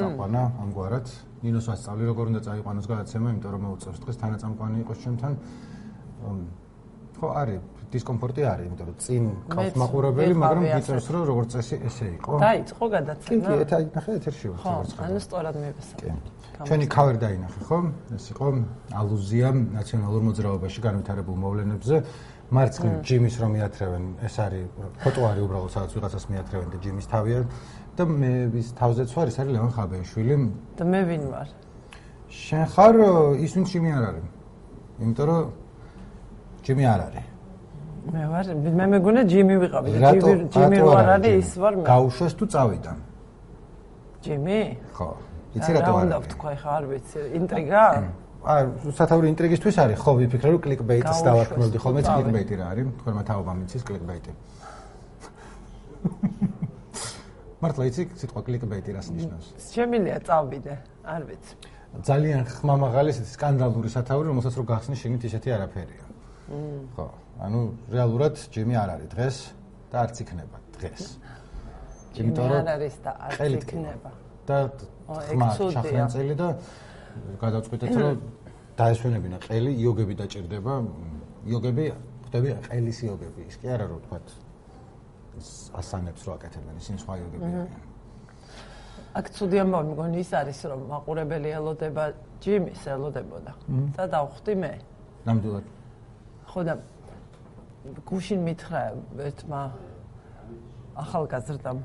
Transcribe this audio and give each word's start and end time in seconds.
წაყვანა 0.00 0.42
ამგვარად. 0.64 1.06
ნინოს 1.44 1.66
ვასწავლი 1.68 2.04
როგორ 2.08 2.24
უნდა 2.32 2.40
წაიყვანოს 2.46 2.86
გადაცემა, 2.88 3.26
იმიტომ 3.34 3.50
რომ 3.54 3.62
მოუწევს 3.68 3.98
დღეს 4.04 4.16
თანაწამყვანი 4.22 4.76
იყოს 4.84 4.98
ჩემთან. 5.04 5.32
ხო, 7.14 7.26
არის 7.40 7.60
დისკომფორტი 7.94 8.42
არის, 8.48 8.64
იმიტომ 8.68 8.86
რომ 8.90 8.96
წინ 9.04 9.24
ყავს 9.54 9.74
მაყურებელი, 9.80 10.34
მაგრამ 10.34 10.64
გიწევს 10.74 11.06
რომ 11.14 11.22
როგორც 11.30 11.48
წესი 11.54 11.76
ესე 11.88 12.06
იყო. 12.18 12.32
დაიწყო 12.42 12.84
გადაცემა. 12.96 13.44
კი, 13.44 13.44
კი, 13.44 13.54
ეთა 13.64 13.78
ნახე 13.94 14.10
ეთერში 14.18 14.46
ვარ. 14.50 14.58
ხო, 14.64 14.72
ანუ 15.04 15.18
სწორად 15.26 15.56
მივესწრე. 15.62 16.08
კი. 16.10 16.32
ჩვენი 16.64 16.86
cover 16.94 17.16
დაინახე, 17.22 17.60
ხო? 17.68 17.78
ეს 18.18 18.24
იყო 18.34 18.46
ალუზია 19.00 19.48
ნაციონალურ 19.78 20.22
მოძრაობაში 20.28 20.80
განვითარებულ 20.86 21.36
მოვლენებზე. 21.44 21.96
მარცხნივ 22.54 22.94
ჯიმის 23.08 23.34
რომ 23.40 23.50
მიათრევენ, 23.56 24.04
ეს 24.26 24.34
არის 24.44 24.64
ფოტო 25.00 25.20
არის 25.30 25.42
უბრალოდ 25.48 25.70
სადაც 25.74 25.90
ვიღაცას 25.96 26.24
მიათრევენ 26.28 26.68
და 26.70 26.78
ჯიმის 26.84 27.06
თავია 27.08 27.40
და 27.94 28.04
მე 28.10 28.30
ის 28.58 28.68
თავზეც 28.74 29.10
ვარ, 29.14 29.30
ეს 29.30 29.36
არის 29.38 29.52
ლევან 29.54 29.70
ხაბეიშვილი. 29.74 30.36
და 30.78 30.84
მე 30.84 31.00
ვინ 31.08 31.24
ვარ? 31.30 31.48
შენ 32.30 32.64
ხარ 32.74 32.94
ის 33.38 33.52
ვინც 33.54 33.66
ჯიმი 33.70 33.90
არ 33.94 34.04
არის. 34.10 34.26
იმიტომ 34.98 35.26
რომ 35.30 35.42
ჯიმი 36.66 36.84
არ 36.90 37.00
არის. 37.06 37.26
მე 38.14 38.22
ვარ, 38.32 38.46
მე 38.78 38.84
მეგონა 38.94 39.22
ჯიმი 39.30 39.54
ვიყავი 39.62 39.88
ჯიმი 39.94 40.34
ჯიმი 40.54 40.78
ვარ 40.82 41.08
არის 41.14 41.34
ის 41.38 41.50
ვარ 41.62 41.72
მე. 41.78 41.84
გაუშვეს 41.86 42.34
თუ 42.34 42.44
წავიდა? 42.50 42.92
ჯიმი? 44.24 44.58
ხო. 44.96 45.08
იცი 45.54 45.70
რატო 45.78 45.90
არ? 45.94 46.02
უნდა 46.04 46.16
ვთქვა 46.24 46.52
ხა 46.58 46.70
არ 46.78 46.84
ვიცი, 46.90 47.18
ინტრიგა? 47.38 47.82
აა, 48.50 48.62
სათავე 48.98 49.24
ინტრიგისთვის 49.32 49.76
არის, 49.84 49.98
ხო, 50.04 50.10
ვიფიქრე 50.20 50.50
რომ 50.52 50.60
კლიკბეიტს 50.66 51.18
დავარქმევდი 51.24 51.78
ხოლმე, 51.80 52.00
კლიკბეიტი 52.04 52.54
რა 52.60 52.66
არის? 52.74 52.84
თქვენ 53.00 53.14
მათაობა 53.22 53.52
მიცის 53.56 53.82
კლიკბეიტი. 53.88 54.32
მართლა 57.64 57.84
იცი 57.88 58.02
სიტყვა 58.20 58.40
კლიკბეიტი 58.46 58.90
რას 58.96 59.08
ნიშნავს? 59.14 59.46
შემილია 59.72 60.18
წავიდე, 60.28 60.74
არ 61.14 61.22
ვიცი. 61.28 61.54
ძალიან 62.04 62.42
ხმამაღალი 62.50 63.12
სკანდალური 63.14 63.88
სათავე, 63.94 64.22
რომელსაც 64.28 64.54
რო 64.58 64.64
გახსნი 64.66 64.96
შეგნით 64.98 65.22
ისეთი 65.30 65.48
არაფერია. 65.56 66.04
ხო, 66.96 67.06
ანუ 67.40 67.60
რეალურად 67.94 68.34
ჯიმი 68.52 68.74
არ 68.76 68.88
არის 68.94 69.08
დღეს 69.14 69.36
და 69.90 69.96
არც 70.04 70.16
იქნება 70.24 70.56
დღეს. 70.76 71.02
იმიტომ 72.20 72.44
რომ 72.50 72.58
არ 72.60 72.68
არის 72.74 72.94
და 73.04 73.10
არც 73.26 73.52
იქნება. 73.64 74.10
და 74.44 74.58
ხმა 75.08 75.48
ჩახენწელი 75.56 76.34
და 76.36 76.48
გადავწყვიტეთ 77.40 77.92
რომ 78.02 78.14
დაესვენებინა 78.78 79.38
ყელი, 79.46 79.70
იოგები 79.82 80.14
დაჭirdება. 80.20 80.74
იოგები, 81.48 81.84
ხვდები, 82.26 82.48
ყელის 82.68 82.98
იოგები. 83.06 83.40
ის 83.48 83.56
კი 83.62 83.66
არა 83.70 83.86
რომ 83.88 83.98
თქვა 84.04 84.18
ასანებს 85.80 86.22
რო 86.26 86.32
აკეთებენ, 86.36 86.74
ისინი 86.82 86.98
სხვა 87.02 87.14
იოგები 87.20 87.44
არიან. 87.44 87.68
აქ 89.14 89.26
ცუდი 89.34 89.56
ამბავი 89.62 89.88
მგონი 89.94 90.18
ის 90.24 90.30
არის 90.34 90.58
რომ 90.70 90.80
მაყურებელი 90.90 91.48
ელოდება 91.58 92.04
ჯიმის 92.42 92.82
ელოდებოდა 92.94 93.52
და 93.94 94.04
დავხვდი 94.14 94.54
მე. 94.62 94.72
ნამდვილად. 95.26 95.64
ხო 96.50 96.60
და 96.66 96.74
გუშინ 98.08 98.40
მითხრა 98.48 98.80
ერთმა 99.28 99.60
ახალგაზრდამ 101.04 101.78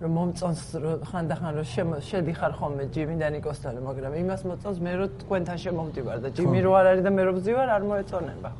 რომ 0.00 0.12
მომწონს 0.12 0.62
ხანდახან 1.08 1.52
რომ 1.56 1.92
შედიხარ 2.04 2.52
ხოლმე 2.58 2.84
ჯიმიდან 2.92 3.38
იკოსტალე 3.40 3.80
მაგრამ 3.86 4.12
იმას 4.20 4.42
მოწონს 4.50 4.78
მე 4.84 4.92
რომ 5.00 5.14
თქვენთან 5.22 5.58
შემოვდივარ 5.64 6.18
და 6.20 6.28
ჯიმი 6.36 6.60
რო 6.66 6.72
არ 6.80 6.86
არის 6.92 7.02
და 7.06 7.10
მე 7.16 7.22
რო 7.28 7.32
ვზივარ 7.38 7.68
არ 7.76 7.82
მოეწონება 7.88 8.50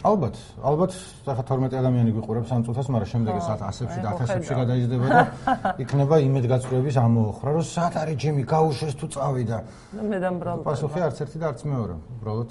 ალბათ 0.00 0.36
ალბათ 0.64 0.92
ახლა 1.28 1.44
12 1.44 1.76
ადამიანი 1.76 2.12
გიყურებს 2.16 2.50
ამ 2.56 2.62
წუთას 2.64 2.88
მაგრამ 2.88 3.10
შემდეგ 3.12 3.32
ეს 3.36 3.48
100-ში 3.52 4.00
და 4.00 4.10
1000-ში 4.16 4.54
გადაიზრდება 4.60 5.06
და 5.12 5.22
იქნება 5.84 6.16
იმედგაცრუების 6.24 6.96
ამოხრა 7.04 7.50
რომ 7.56 7.64
სად 7.68 7.94
არის 8.00 8.16
ჯიმი 8.24 8.42
გაუშვეს 8.48 8.94
თუ 8.96 9.06
წავიდა 9.12 9.58
მე 10.00 10.18
დამბრალდა 10.24 10.64
პასუხი 10.64 11.00
არც 11.04 11.20
ერთი 11.24 11.38
და 11.44 11.46
არც 11.52 11.60
მეორე 11.68 11.94
უბრალოდ 12.16 12.50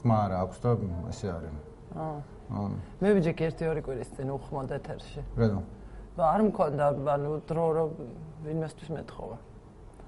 ხმა 0.00 0.16
არა 0.26 0.36
აქვს 0.46 0.58
და 0.62 0.70
ესე 1.10 1.28
არის. 1.30 1.52
აა. 1.94 2.68
მე 3.00 3.08
ვიჯეკ 3.14 3.40
ერთი 3.46 3.64
ორი 3.70 3.82
კვირის 3.86 4.10
წინ 4.16 4.28
უხმოდ 4.34 4.72
ეთერში. 4.78 5.22
რედო? 5.38 5.60
და 6.16 6.22
არ 6.34 6.40
მქონდა 6.50 6.84
ანუ 7.14 7.30
დრო 7.46 7.66
რომ 7.76 7.90
ვინმესთვის 8.46 8.90
მეთხოვა. 8.96 9.36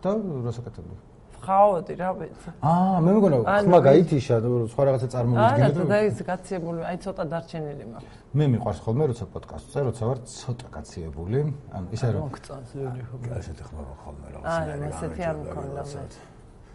და 0.02 0.10
რასაკეთებდი? 0.46 0.96
ხაოდი 1.42 1.94
რა 1.98 2.10
ვიცი. 2.18 2.50
აა, 2.62 2.96
მე 3.04 3.10
მგონა 3.18 3.36
ხმა 3.42 3.78
გაითიშა, 3.86 4.36
სხვა 4.72 4.82
რაღაცა 4.86 5.08
წარმოვიდგინე 5.12 5.58
და. 5.58 5.80
არა, 5.82 5.84
და 5.92 5.98
ის 6.06 6.18
გაციებული, 6.30 6.80
აი 6.86 6.96
ცოტა 7.02 7.24
დარჩენილი 7.32 7.84
მაქვს. 7.92 8.18
მე 8.38 8.44
მიყვარს 8.52 8.80
ხოლმე 8.86 9.04
როცა 9.10 9.24
პოდკასტზე, 9.34 9.78
როცა 9.88 10.02
ვარ 10.08 10.18
ცოტა 10.22 10.66
გაციებული. 10.76 11.38
ანუ 11.76 11.86
ისე 11.96 12.06
რომ 12.14 12.20
მოგწონს 12.26 12.70
ლული 12.78 13.02
ხო. 13.08 13.14
ასეთი 13.38 13.62
ხმა 13.66 13.82
ხოლმე 14.02 14.26
რა. 14.32 14.38
აა, 14.46 14.74
ასეთი 14.92 15.22
არ 15.30 15.36
მქონდა 15.42 15.82
მე. 15.82 16.04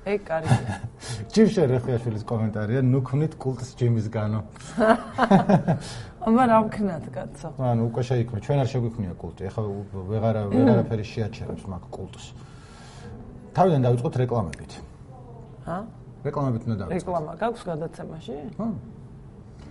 ეგ 0.07 0.21
კარგია. 0.23 0.75
ჯიმშე 1.35 1.63
რეხიაშვილის 1.67 2.23
კომენტარია, 2.27 2.81
ნუ 2.83 2.99
ქმნით 3.07 3.33
კულტს 3.43 3.75
ჯიმისგანო. 3.79 4.39
ამა 6.27 6.43
რა 6.51 6.57
ვქნათ, 6.63 7.05
კაცო? 7.11 7.49
ანუ 7.59 7.81
უკვე 7.91 8.01
შეიქმნა, 8.07 8.39
ჩვენ 8.45 8.57
არ 8.63 8.69
შეგვიქმნია 8.71 9.13
კულტი. 9.19 9.41
ეხლა 9.51 9.63
ვეღარა 10.11 10.41
ვეღარაფერი 10.53 11.05
შეაჩერებს 11.11 11.63
მაგ 11.67 11.83
კულტს. 11.91 12.25
თავიდან 13.57 13.81
დავიწყოთ 13.87 14.15
რეკლამებით. 14.21 14.71
ჰა? 15.65 15.77
რეკლამებით 16.27 16.61
უნდა 16.67 16.75
დავიწყოთ. 16.77 16.97
რეკლამა 16.97 17.31
გაქვს 17.41 17.63
გადაცემაში? 17.69 18.35
ჰა. 18.57 18.67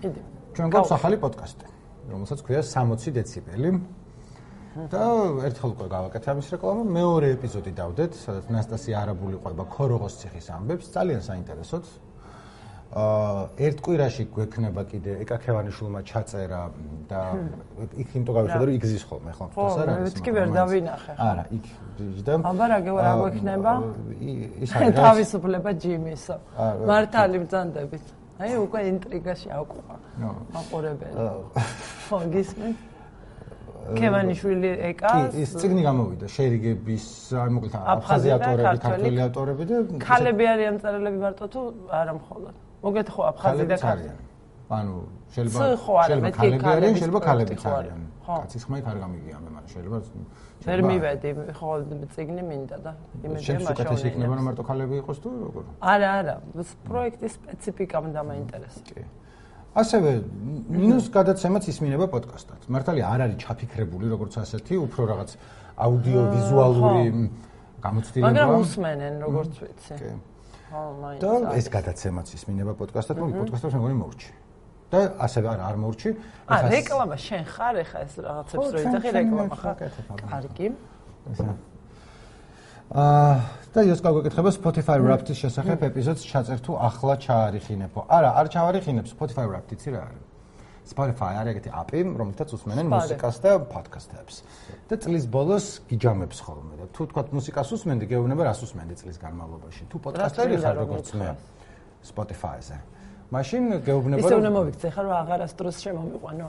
იდი. 0.06 0.20
ჩვენ 0.56 0.68
გვაქვს 0.74 0.92
ახალი 0.96 1.16
პოდკასტი, 1.22 1.66
რომელსაც 2.10 2.38
ქვია 2.42 2.62
60 2.66 3.10
დეციბელი. 3.14 3.70
და 4.76 5.04
ერთხელ 5.48 5.70
უკვე 5.72 5.86
გავაკეთე 5.88 6.28
ამის 6.36 6.48
რეკლამა, 6.52 6.82
მეორე 6.84 7.26
ეპიზოდი 7.36 7.72
დავდეთ, 7.80 8.12
სადაც 8.12 8.44
ნასტასია 8.52 8.96
არაბული 9.06 9.36
ყვება 9.40 9.64
ქოროღოს 9.72 10.14
ციხის 10.20 10.46
ამბებს, 10.52 10.86
ძალიან 10.92 11.22
საინტერესოა. 11.24 11.80
ერთ 12.94 13.80
კვირაში 13.82 14.24
გვექნება 14.30 14.82
კიდე 14.86 15.12
ეკაქევანიშვილმა 15.26 16.00
ჩაწერა 16.06 16.60
და 17.10 17.20
იქ 17.98 18.08
იმტო 18.16 18.32
გავიხედე 18.36 18.64
რომ 18.66 18.74
იგზის 18.78 19.04
ხოლმე 19.10 19.32
ხო 19.36 19.44
თქოს 19.52 19.78
არ 19.82 19.88
არის. 19.90 20.04
მეთქი 20.06 20.30
ვერ 20.36 20.48
დავინახე. 20.54 21.12
არა, 21.18 21.44
იქ 21.56 21.64
და 22.24 22.32
აბა 22.46 22.66
რა 22.70 22.78
გევა 22.86 23.00
რა 23.02 23.12
გვექნება? 23.20 23.72
ის 24.64 24.70
არის 24.70 24.94
თავისუფლება 25.02 25.70
ჯიმისო. 25.82 26.36
მართალი 26.86 27.36
ბრძანდებით. 27.42 28.04
აი 28.40 28.52
უკვე 28.64 28.80
ინტრიგაში 28.92 29.48
აკვყა. 29.50 29.94
მაყურებელი. 30.54 31.14
ხო, 32.06 32.16
გისმენთ? 32.32 32.76
ქევანიშვილი 33.94 34.70
ეკა 34.90 35.10
კი 35.14 35.42
ის 35.46 35.50
ციგნი 35.62 35.82
გამოვიდა 35.86 36.26
შერიგების 36.34 37.06
აი 37.38 37.50
მოკლედ 37.54 37.74
აფხაზიატორები 37.94 38.78
ქართველი 38.82 39.20
ავტორები 39.26 39.62
და 39.70 39.76
ქალები 40.02 40.44
არიან 40.52 40.76
წერილები 40.82 41.18
მარტო 41.22 41.46
თუ 41.54 41.60
არა 42.00 42.12
მხოლოდ 42.18 42.65
მოკლედ 42.82 43.08
ხო 43.14 43.22
აფხაზი 43.30 43.64
და 43.72 43.76
ქალი 43.86 44.06
ანუ 44.76 44.94
შეიძლება 45.34 45.64
შეიძლება 46.08 46.30
ქალები 46.38 46.64
არიან 46.76 46.94
შეიძლება 47.00 47.20
ქალებიც 47.28 47.62
არიან 47.70 48.00
კაცის 48.26 48.62
ხმა 48.66 48.76
იქ 48.80 48.86
არ 48.90 48.98
გამიგია 49.04 49.36
მე 49.44 49.50
მაგრამ 49.56 49.70
შეიძლება 49.74 49.98
ვერ 50.66 50.80
მივედი 50.90 51.28
ხო 51.58 51.68
ციგნი 52.14 52.42
მინდა 52.50 52.76
და 52.86 52.92
იმედია 53.26 53.36
მაშინ 53.36 53.60
შეიძლება 53.68 54.08
იქნება 54.10 54.34
რომ 54.38 54.44
მარტო 54.48 54.62
ქალები 54.70 54.94
იყოს 55.02 55.18
თუ 55.22 55.28
როგორ? 55.46 55.64
არა 55.92 56.08
არა 56.20 56.34
პროექტის 56.88 57.32
სპეციფიკა 57.38 57.96
მინდა 58.06 58.20
მაინტერესებს 58.30 58.90
კი 58.96 59.02
ასევე 59.76 60.10
ნინოს 60.72 61.06
გადაცემაც 61.12 61.68
ისმინება 61.68 62.06
პოდკასტად. 62.08 62.60
მართალია 62.72 63.06
არ 63.12 63.20
არის 63.26 63.36
ჩაფიქრებული 63.44 64.06
როგორც 64.08 64.32
ასეთი, 64.40 64.74
უფრო 64.86 65.02
რაღაც 65.12 65.30
აუდიო-ვიზუალური 65.84 67.04
გამოცდილება. 67.84 68.24
მაგრამ 68.26 68.48
უსმენენ 68.56 69.14
როგორც 69.20 69.52
ვიცი. 69.60 69.94
კი. 70.00 70.10
და 70.70 71.32
ეს 71.56 71.66
გადაცემაც 71.70 72.32
ისმინება 72.36 72.72
პოდკასტად, 72.80 73.16
მაგრამ 73.22 73.38
პოდკასტებს 73.46 73.74
მეგონი 73.78 73.96
მოვჭი. 74.02 74.30
და 74.86 74.98
ასევე 75.18 75.46
არა 75.50 75.62
არ 75.66 75.76
მოვჭი. 75.82 76.10
აა 76.46 76.68
რეკლამა 76.70 77.16
შენ 77.18 77.42
ხარ 77.50 77.74
ეხა 77.82 77.98
ეს 78.06 78.14
რაღაცებს 78.22 78.66
რო 78.70 78.78
იძახი 78.86 79.10
რეკლამა 79.18 79.56
ხარ. 79.58 79.76
კარგი. 80.30 80.66
ესა 81.30 81.54
აა 82.94 83.34
და 83.74 83.80
იოსკა 83.82 84.10
გვეკითხება 84.14 84.50
Spotify 84.54 84.98
Wrapped-ის 85.02 85.38
შესახებ 85.42 85.78
ეპიზოდს 85.90 86.22
ჩაწერ 86.22 86.58
თუ 86.62 86.72
ახლა 86.88 87.14
ჩაარიხინებო. 87.18 88.00
არა, 88.06 88.30
არ 88.40 88.46
ჩავარიხინებ 88.54 89.06
Spotify 89.10 89.46
Wrapped, 89.50 89.74
იცი 89.74 89.90
რა 89.90 90.00
არის? 90.06 90.25
Spotify 90.86 91.34
არის 91.42 91.50
ეგეთი 91.56 91.70
აპი, 91.74 92.00
რომელთაც 92.14 92.48
უსმენენ 92.56 92.86
მუსიკას 92.94 93.36
და 93.42 93.50
პოდკასტებს. 93.72 94.34
და 94.86 94.94
წლის 95.02 95.24
ბოლოს 95.26 95.66
გიჯამებს 95.90 96.38
ხოლმე 96.46 96.74
და 96.78 96.84
თუ 96.94 97.02
თქვა 97.10 97.22
მუსიკას 97.34 97.68
უსმენდი, 97.74 98.04
გეუბნება 98.06 98.42
რას 98.46 98.60
უსმენდი 98.62 98.94
წლის 99.02 99.16
განმავლობაში. 99.18 99.82
თუ 99.90 99.96
პოდკასტერი 99.98 100.56
ხარ 100.62 100.74
როგორც 100.86 101.08
მე 101.18 101.28
Spotify-ზე. 102.06 102.76
მაშინ 103.34 103.62
გეუბნება 103.82 104.22
რომ 104.22 104.30
ისე 104.30 104.34
უნდა 104.38 104.50
მოვიქცე 104.54 104.88
ხარ 104.94 105.04
რომ 105.10 105.14
აღარასდროს 105.26 105.76
შემომიყვანო. 105.82 106.48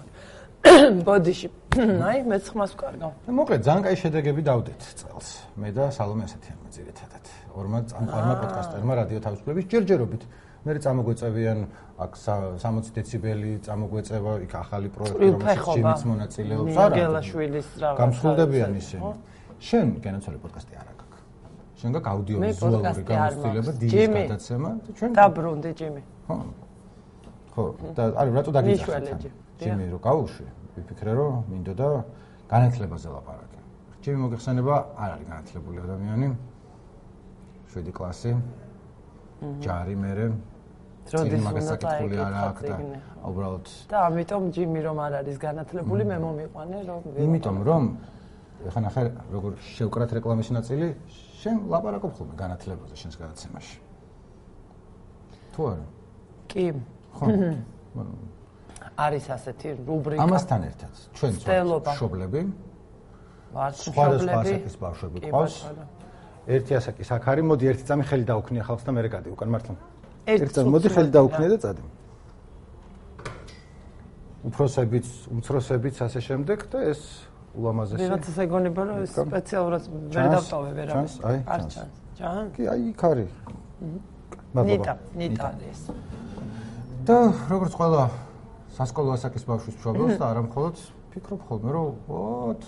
ბოდიში. 1.08 1.48
აი, 2.10 2.18
მეც 2.30 2.46
ხმას 2.54 2.72
ვკარგავ. 2.78 3.12
მოკლედ, 3.30 3.62
ძალიან 3.66 3.84
კაი 3.86 3.96
შედეგები 4.02 4.42
დავდეთ 4.46 4.82
წელს. 5.02 5.28
მე 5.58 5.70
და 5.74 5.84
სალომე 5.94 6.24
ასეთი 6.30 6.50
ამ 6.54 6.62
ძირითადად. 6.78 7.26
ორმა 7.58 7.80
წამყვანმა 7.90 8.34
პოდკასტერმა 8.42 8.94
რადიო 9.02 9.20
თავისუფლების 9.26 9.66
ჯერჯერობით 9.72 10.24
მე 10.68 10.74
წამოგვეწევიან 10.84 11.60
აქ 12.04 12.12
60 12.20 12.92
დეციბელი 12.98 13.52
წამოგვეწევა 13.68 14.34
იქ 14.46 14.54
ახალი 14.64 14.88
პროექტი 14.96 15.30
რომელსაც 15.32 15.64
ჯიმიც 15.78 16.02
მონაწილეობს 16.12 16.78
არა 16.84 16.96
გელაშვილის 16.98 17.68
რაღაც 17.82 17.98
გამსხვილდებიან 18.02 18.72
ისინი 18.82 19.12
შენ 19.58 19.88
განაცოლე 20.06 20.38
პოდკასტი 20.44 20.74
არ 20.78 20.88
აქვს. 20.92 21.22
შენ 21.82 21.90
გაქვს 21.98 22.10
აუდიოვიზუალური 22.14 23.04
გამოცდილება, 23.08 23.72
დილის 23.82 24.10
გადაცემა 24.14 24.70
და 24.86 24.90
ჩვენ 24.98 25.12
დაბრუნდი 25.18 25.72
ჯიმი. 25.80 26.02
ხო. 26.28 26.36
ხო, 27.54 27.64
და 27.98 28.04
არის 28.22 28.34
რატო 28.38 28.52
დაგიძახე? 28.58 29.30
ჯიმი 29.58 29.86
რო 29.94 30.00
გავუშვი, 30.08 30.48
ვიფიქრე 30.78 31.12
რომ 31.18 31.34
მინდოდა 31.50 31.88
განათლებაზე 32.52 33.08
ლაპარაკი. 33.16 33.60
ჯიმი 34.02 34.18
მოგეხსენება, 34.24 34.76
არ 35.02 35.10
არის 35.16 35.28
განათლებული 35.32 35.78
ადამიანი. 35.86 36.28
7 37.74 37.92
კლასი. 37.98 38.32
ჯარი 39.62 39.96
მერე 39.98 40.26
როდის 41.14 41.42
მაგას 41.48 41.66
საკითხული 41.72 42.18
არ 42.26 42.34
აქვს 42.42 42.62
და 42.68 42.76
უბრალოდ 43.30 43.66
და 43.92 43.98
ამიტომ 44.08 44.44
ჯიმი 44.56 44.80
რომ 44.88 44.98
არ 45.06 45.14
არის 45.22 45.38
განათლებული 45.48 46.04
მე 46.12 46.18
მომიყვანე 46.26 46.78
რომ 46.90 47.02
იმიტომ 47.26 47.58
რომ 47.70 47.84
ეხლა 48.68 48.82
ნახე 48.88 49.02
როგორ 49.34 49.52
შევკრათ 49.78 50.14
რეკლამის 50.18 50.50
ნაწილი 50.58 50.88
შენ 51.42 51.60
ლაპარაკობ 51.72 52.12
ხოლმე 52.18 52.36
განათლებაზე 52.42 52.96
შენს 52.98 53.16
გადაცემაში. 53.22 53.76
თუ 55.54 55.62
არა? 55.72 55.86
კი. 56.50 56.66
ხო. 57.18 57.26
არის 58.98 59.26
ასეთი 59.36 59.68
რუბრიკა. 59.86 60.24
ამასთან 60.26 60.62
ერთად 60.70 60.94
ჩვენ 61.18 61.32
შობლები. 62.00 62.42
ვართ 63.54 63.76
შობლები. 63.86 64.56
ბავშვები 64.82 65.18
ყავს. 65.30 65.56
ერთი 66.48 66.74
ასაკის 66.80 67.10
აქ 67.12 67.24
არის 67.28 67.46
მოდი 67.52 67.66
ერთი 67.72 67.84
წამი 67.88 68.04
ხელი 68.08 68.26
დაუქნია 68.32 68.64
ხალხს 68.64 68.84
და 68.88 68.92
მე 68.96 69.02
რეკადი 69.06 69.28
უკან 69.36 69.50
მართლა 69.52 69.74
ერთ 70.28 70.52
წამი 70.58 70.70
მოდი 70.76 70.88
ხელი 70.96 71.12
დაუქნია 71.16 71.50
და 71.54 71.58
წადი. 71.64 71.84
უფროსებიც 74.48 75.08
უმცროსებიც 75.34 75.96
ასე 76.08 76.20
შემდეგ 76.28 76.60
და 76.72 76.80
ეს 76.92 77.02
ულამაზესი 77.58 78.00
ვიღაცას 78.04 78.38
ეგონება 78.46 78.82
რომ 78.88 78.98
ეს 79.04 79.12
სპეციალურად 79.18 79.84
ვერ 80.14 80.28
დავტოვე 80.36 80.72
ვერავის 80.78 81.14
აი 81.28 81.40
ჩანს. 81.48 81.76
ჩანს. 82.20 82.52
კი 82.56 82.64
აი 82.72 82.80
იქ 82.92 83.02
არის. 83.12 83.32
ნიტა 84.68 84.94
ნიტა 85.16 85.50
ეს 85.70 85.82
და 87.08 87.18
როგორც 87.50 87.74
ყველა 87.80 88.04
სასკოლო 88.78 89.10
ასაკის 89.18 89.44
ბავშვის 89.48 89.76
მშობელს 89.80 90.16
და 90.22 90.26
არა 90.32 90.42
მხოლოდ 90.48 90.76
ფიქრობ 91.14 91.42
ხოლმე 91.48 91.70
რომ 91.76 91.88
ოთ 92.12 92.62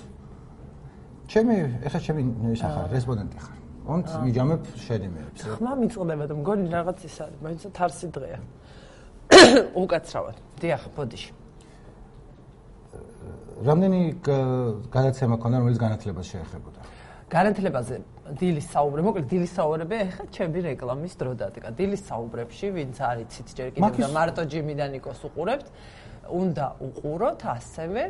ჩემი 1.29 1.55
ეხა 1.85 1.99
ჩემი 2.05 2.21
ის 2.53 2.61
ახლა 2.65 2.83
რესპონდენტი 2.93 3.37
ხარ 3.45 3.58
ონთ 3.89 4.07
მიჯამებ 4.25 4.61
შედიმერებს 4.85 5.41
ხმა 5.57 5.73
მიწოდება 5.81 6.25
და 6.29 6.35
მგონი 6.39 6.67
რაღაც 6.77 6.99
ის 7.09 7.17
არის 7.25 7.39
მაინც 7.45 7.61
თარსი 7.73 8.07
დღეა 8.15 8.39
უკაცრავად 9.83 10.37
დიახ 10.61 10.83
ბოდიში 10.97 11.31
რამდენი 13.59 14.01
განაცემა 14.93 15.35
ქონდა 15.43 15.59
რომელიც 15.59 15.79
განათლებას 15.83 16.27
შეეხებოდა? 16.31 16.79
განათლებაზე 17.29 17.95
დილის 18.39 18.67
საუბრები, 18.73 19.05
მოკლედ 19.05 19.25
დილის 19.29 19.51
საუბრები 19.57 19.95
ახლა 20.05 20.25
ჩემი 20.33 20.59
რეკლამის 20.65 21.13
დრო 21.19 21.33
დადგა. 21.41 21.69
დილის 21.75 22.01
საუბრებში, 22.09 22.67
ვინც 22.77 22.97
არიცით 23.09 23.47
ჯერ 23.57 23.69
კიდევ 23.75 23.93
და 23.99 24.09
მარტო 24.15 24.43
ჯიმიდან 24.53 24.91
იქოს 24.99 25.21
უყურებთ, 25.27 25.67
უნდა 26.39 26.65
უყუროთ 26.87 27.39
ასევე 27.55 28.03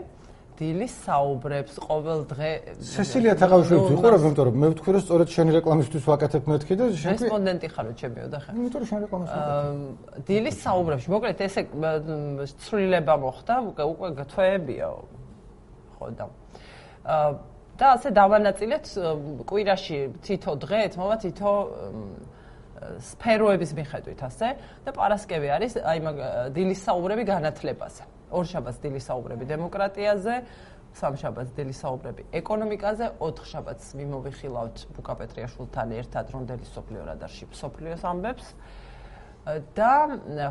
დილის 0.60 0.94
საუბრებს 1.08 1.76
ყოველ 1.80 2.20
დღე. 2.28 2.50
სესილია 2.84 3.34
თაღავიშვილი 3.40 3.82
ვიყურებ, 3.96 4.20
იმიტომ 4.28 4.46
რომ 4.50 4.56
მე 4.60 4.68
ვთქვი 4.74 4.92
რომ 4.96 5.02
სწორედ 5.08 5.28
შენი 5.36 5.52
რეკლამისთვის 5.56 6.04
ვაკეთებ 6.10 6.44
მეთქი 6.52 6.74
და 6.80 6.84
შენ 7.00 7.16
რესპონდენტი 7.16 7.68
ხარო 7.74 7.92
ჩემიო 8.00 8.28
და 8.28 8.38
ხა. 8.44 8.50
იმიტომ 8.60 8.80
რომ 8.84 8.88
შენ 8.90 9.00
რეკლამას 9.04 9.30
ვაკეთებ. 9.32 10.24
დილის 10.28 10.58
საუბრებში, 10.66 11.08
მოკლედ 11.16 11.38
ესე 11.48 11.62
ცვლილება 12.68 13.16
მოხდა, 13.24 13.54
უკვე 13.80 14.08
თვეებია. 14.28 14.88
ხო 15.96 16.06
და 16.20 16.26
და 17.80 17.86
ასე 17.96 18.10
დავანაწილეთ 18.12 18.86
კვირაში 19.48 19.98
თითო 20.20 20.52
დღე, 20.60 20.80
თმობა 20.92 21.16
თითო 21.24 21.52
სფეროების 23.00 23.72
მიხედვით 23.80 24.20
ასე 24.28 24.48
და 24.84 24.92
პარასკევი 24.92 25.48
არის 25.56 25.74
აი 25.80 26.00
მაგ 26.04 26.18
დილის 26.56 26.80
საუბრები 26.84 27.24
განათლებაზე. 27.32 28.04
ორშაბათს 28.32 28.80
დილის 28.84 29.06
საუბრები 29.10 29.48
დემოკრატიაზე, 29.50 30.36
სამშაბათს 31.00 31.54
დილის 31.58 31.80
საუბრები 31.84 32.26
ეკონომიკაზე, 32.40 33.10
ოთხშაბათს 33.22 33.94
მიმოვიხილავთ 34.00 34.84
ბუკა 34.98 35.16
პეტრიაშვილთან 35.22 35.94
ერთად 36.02 36.34
რონდელი 36.34 36.70
სოფლიო 36.70 37.02
რადარში 37.10 37.50
სოფლიოს 37.62 38.06
ამბებს. 38.10 38.54
და 39.50 39.92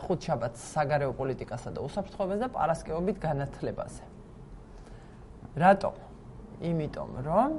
ხუთშაბათს 0.03 0.61
საგარეო 0.75 1.13
პოლიტიკასა 1.15 1.71
და 1.77 1.81
უსაფრთხოებაზე 1.87 2.41
და 2.41 2.49
პარასკევობით 2.51 3.17
განათლებაზე. 3.23 4.03
რატო? 5.55 5.93
იმიტომ 6.59 7.11
რომ 7.23 7.51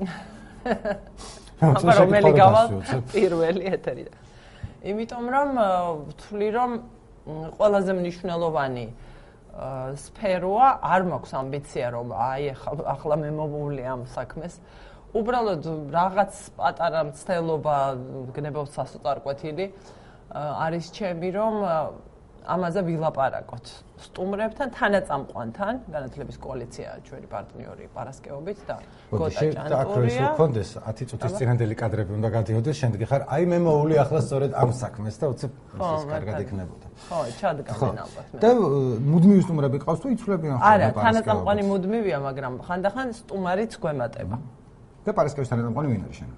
აბა 1.76 1.92
რომელი 2.00 2.32
გავალ 2.32 2.66
პირველი 3.12 3.64
ეთერიდან. 3.76 4.16
იმიტომ 4.80 5.24
რომ 5.34 5.48
ვთვლი 6.08 6.48
რომ 6.56 6.70
ყველაზე 7.60 7.92
მნიშვნელოვანი 8.00 8.86
სფეროა, 9.50 10.68
არ 10.82 11.02
მაქვს 11.10 11.32
ამბიცია 11.40 11.86
რომ 11.96 12.12
აი 12.14 12.44
ახლა 12.94 13.14
მე 13.22 13.30
მოვული 13.34 13.82
ამ 13.82 14.06
საქმეს. 14.06 14.60
უბრალოდ 15.10 15.64
რაღაც 15.90 16.32
პატარა 16.54 17.00
მცდელობა 17.10 17.76
გნებავს 18.30 18.70
სასოწარკვეთილი 18.78 19.66
არის 20.38 20.86
ჩემი 20.94 21.28
რომ 21.34 21.54
ამაზე 22.46 22.80
ვილაპარაკოთ 22.88 23.66
სტუმრებთან, 24.00 24.68
თანაწამყვანთან, 24.72 25.74
განათლების 25.92 26.36
კოალიცია 26.40 26.88
ჩვენი 27.04 27.26
პარტნიორი 27.28 27.84
პარასკევობით 27.92 28.58
და 28.68 28.76
გოტა 29.12 29.40
ჭანტურია. 29.56 30.20
და 30.24 30.28
კონდეს 30.40 30.70
10 30.80 31.04
წუთის 31.10 31.32
წინანდელი 31.36 31.74
კადრები 31.76 32.12
უნდა 32.16 32.28
გადიოდეს, 32.36 32.76
შემდეგი 32.80 33.06
ხარ, 33.10 33.22
აი 33.28 33.44
მე 33.50 33.58
მოული 33.60 33.94
ახლა 34.00 34.20
სწორედ 34.24 34.50
ამ 34.56 34.70
საქმეს 34.72 35.14
და 35.20 35.26
უცებ 35.32 35.52
ეს 35.52 36.04
კარგად 36.12 36.36
იქნებოდა. 36.44 36.86
ხო, 37.08 37.18
ჩადგამენ 37.40 37.96
ალბათ 38.04 38.26
მე. 38.32 38.38
და 38.40 38.48
მუდმივი 39.12 39.42
სტუმრები 39.44 39.76
ყავს 39.84 40.00
თუ 40.00 40.06
იცვლებიან 40.16 40.56
ხოლმე 40.56 40.64
პარასკევს? 40.64 40.96
არა, 40.96 41.04
თანაწამყვანი 41.04 41.62
მუდმივია, 41.70 42.18
მაგრამ 42.24 42.52
ხანდახან 42.66 43.08
სტუმარიც 43.20 43.72
გვემატება. 43.84 44.36
და 45.04 45.10
პარასკევის 45.12 45.48
თანაწამყვანი 45.52 45.88
ვინ 45.92 46.02
არის 46.08 46.16
შენ? 46.20 46.30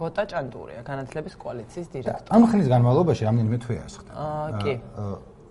გოტა 0.00 0.22
ჭანტურია, 0.32 0.80
განათლების 0.80 1.34
კოალიციის 1.36 1.88
დირექტორი. 1.92 2.30
ამ 2.32 2.42
ხნის 2.48 2.68
განმავლობაში 2.72 3.22
რამდენიმე 3.28 3.56
თვე 3.60 3.76
ასხდა. 3.84 4.10
აა, 4.16 4.48
კი. 4.64 4.74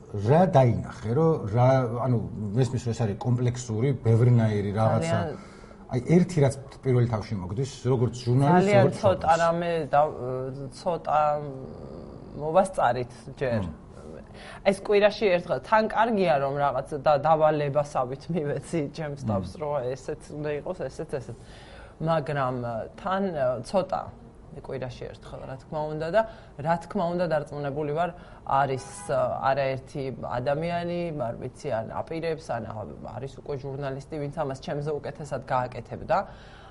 რა 0.10 0.42
დაინახე, 0.50 1.12
რომ 1.14 1.32
რა, 1.54 1.70
ანუ 2.06 2.18
მესმის 2.58 2.82
რომ 2.86 2.94
ეს 2.96 3.00
არის 3.06 3.18
კომპლექსური, 3.22 3.90
ბევრნაირი 4.02 4.72
რაღაცა. 4.74 5.18
აი 5.90 6.00
ერთი 6.16 6.38
რაც 6.46 6.54
პირველი 6.86 7.08
თავში 7.14 7.34
მოგდის, 7.38 7.72
როგორც 7.90 8.14
ჟურნალისტი, 8.26 8.74
ძალიან 8.74 8.90
ცოტა 9.02 9.32
რამე 9.42 9.72
ცოტა 10.80 11.20
მოვასწარით 12.42 13.14
ჯერ. 13.38 13.62
ეს 14.70 14.78
კვირაში 14.86 15.26
ერთხელ 15.36 15.60
თან 15.68 15.84
კარგია 15.92 16.34
რომ 16.40 16.54
რაღაც 16.64 16.90
და 17.06 17.14
დავალებასავით 17.26 18.24
მივეცი 18.34 18.82
ჩემს 18.96 19.22
თავს 19.30 19.52
რომ 19.60 19.74
ესეც 19.94 20.22
უნდა 20.38 20.50
იყოს, 20.64 20.78
ესეც 20.90 21.10
ესეც. 21.20 21.38
მაგრამ 22.00 22.56
თან 23.02 23.24
ცოტა 23.68 24.02
კვირაში 24.58 25.04
ერთხელ 25.10 25.42
რა 25.50 25.56
თქმა 25.62 25.82
უნდა 25.94 26.08
და 26.16 26.22
რა 26.66 26.76
თქმა 26.84 27.06
უნდა 27.14 27.26
დარწმუნებული 27.34 27.92
ვარ 27.94 28.10
არის 28.50 28.88
არაერთი 29.14 30.04
ადამიანი, 30.26 31.02
არ 31.22 31.36
ვიცი 31.42 31.70
ან 31.80 31.86
აპირებს 32.02 32.46
ან 32.50 32.64
არის 33.16 33.34
უკვე 33.40 33.56
ჟურნალისტი, 33.64 34.16
ვინც 34.24 34.36
ამას 34.42 34.60
ჩემზე 34.66 34.92
უკეთესად 35.00 35.42
გააკეთებდა. 35.46 36.18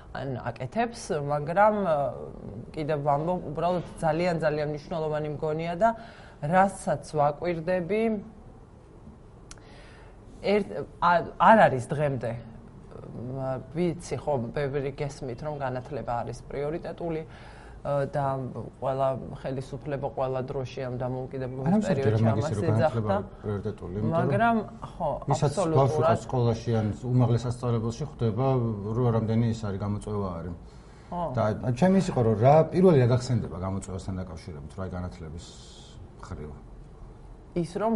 ან 0.09 0.41
აკეთებს, 0.41 1.01
მაგრამ 1.21 1.75
კიდევ 2.73 2.99
ვამბობ, 3.05 3.39
უბრალოდ 3.53 3.85
ძალიან 4.01 4.35
ძალიან 4.41 4.67
მნიშვნელოვანი 4.73 5.29
მგონია 5.37 5.73
და 5.77 5.89
რასაც 6.41 7.03
ვაკვირდები 7.13 8.01
ერთ 10.39 10.67
არ 11.37 11.57
არის 11.67 11.85
დღემდე 11.93 12.31
ვიცი 13.75 14.15
ხო, 14.17 14.33
ბევრი 14.55 14.91
გესმით 14.97 15.39
რომ 15.45 15.55
განათლება 15.61 16.13
არის 16.25 16.39
პრიორიტეტული. 16.49 17.21
და 17.83 18.25
ყველა 18.79 19.07
ხელისუფლება 19.39 20.07
ყველა 20.11 20.39
დროში 20.51 20.81
ამ 20.83 20.95
დამოუკიდებლობის 20.99 21.85
პერიოდში 21.87 22.25
ამას 22.27 22.51
ეძახდა. 22.59 23.15
მაგრამ 24.19 24.57
ხო, 24.83 25.09
აბსოლუტურად 25.31 26.19
სკოლაში 26.27 26.71
ან 26.75 26.87
უმაღლეს 27.07 27.41
სასწავლებელში 27.47 28.03
ხვდება 28.11 28.47
რო 28.99 29.05
რამდენი 29.15 29.45
ის 29.55 29.61
არის 29.63 29.79
გამოწვევა 29.79 30.29
არის. 30.39 30.55
და 31.09 31.43
ჩემი 31.79 31.97
ის 32.03 32.07
იყო 32.11 32.21
რომ 32.21 32.35
რა 32.43 32.55
პირველი 32.69 32.97
რა 33.01 33.07
გახსენდება 33.15 33.57
გამოწვევასთან 33.57 34.13
დაკავშირებით 34.21 34.71
რა 34.77 34.85
განათლების 34.93 35.45
ხრივ. 36.21 36.51
ის 37.63 37.71
რომ 37.79 37.93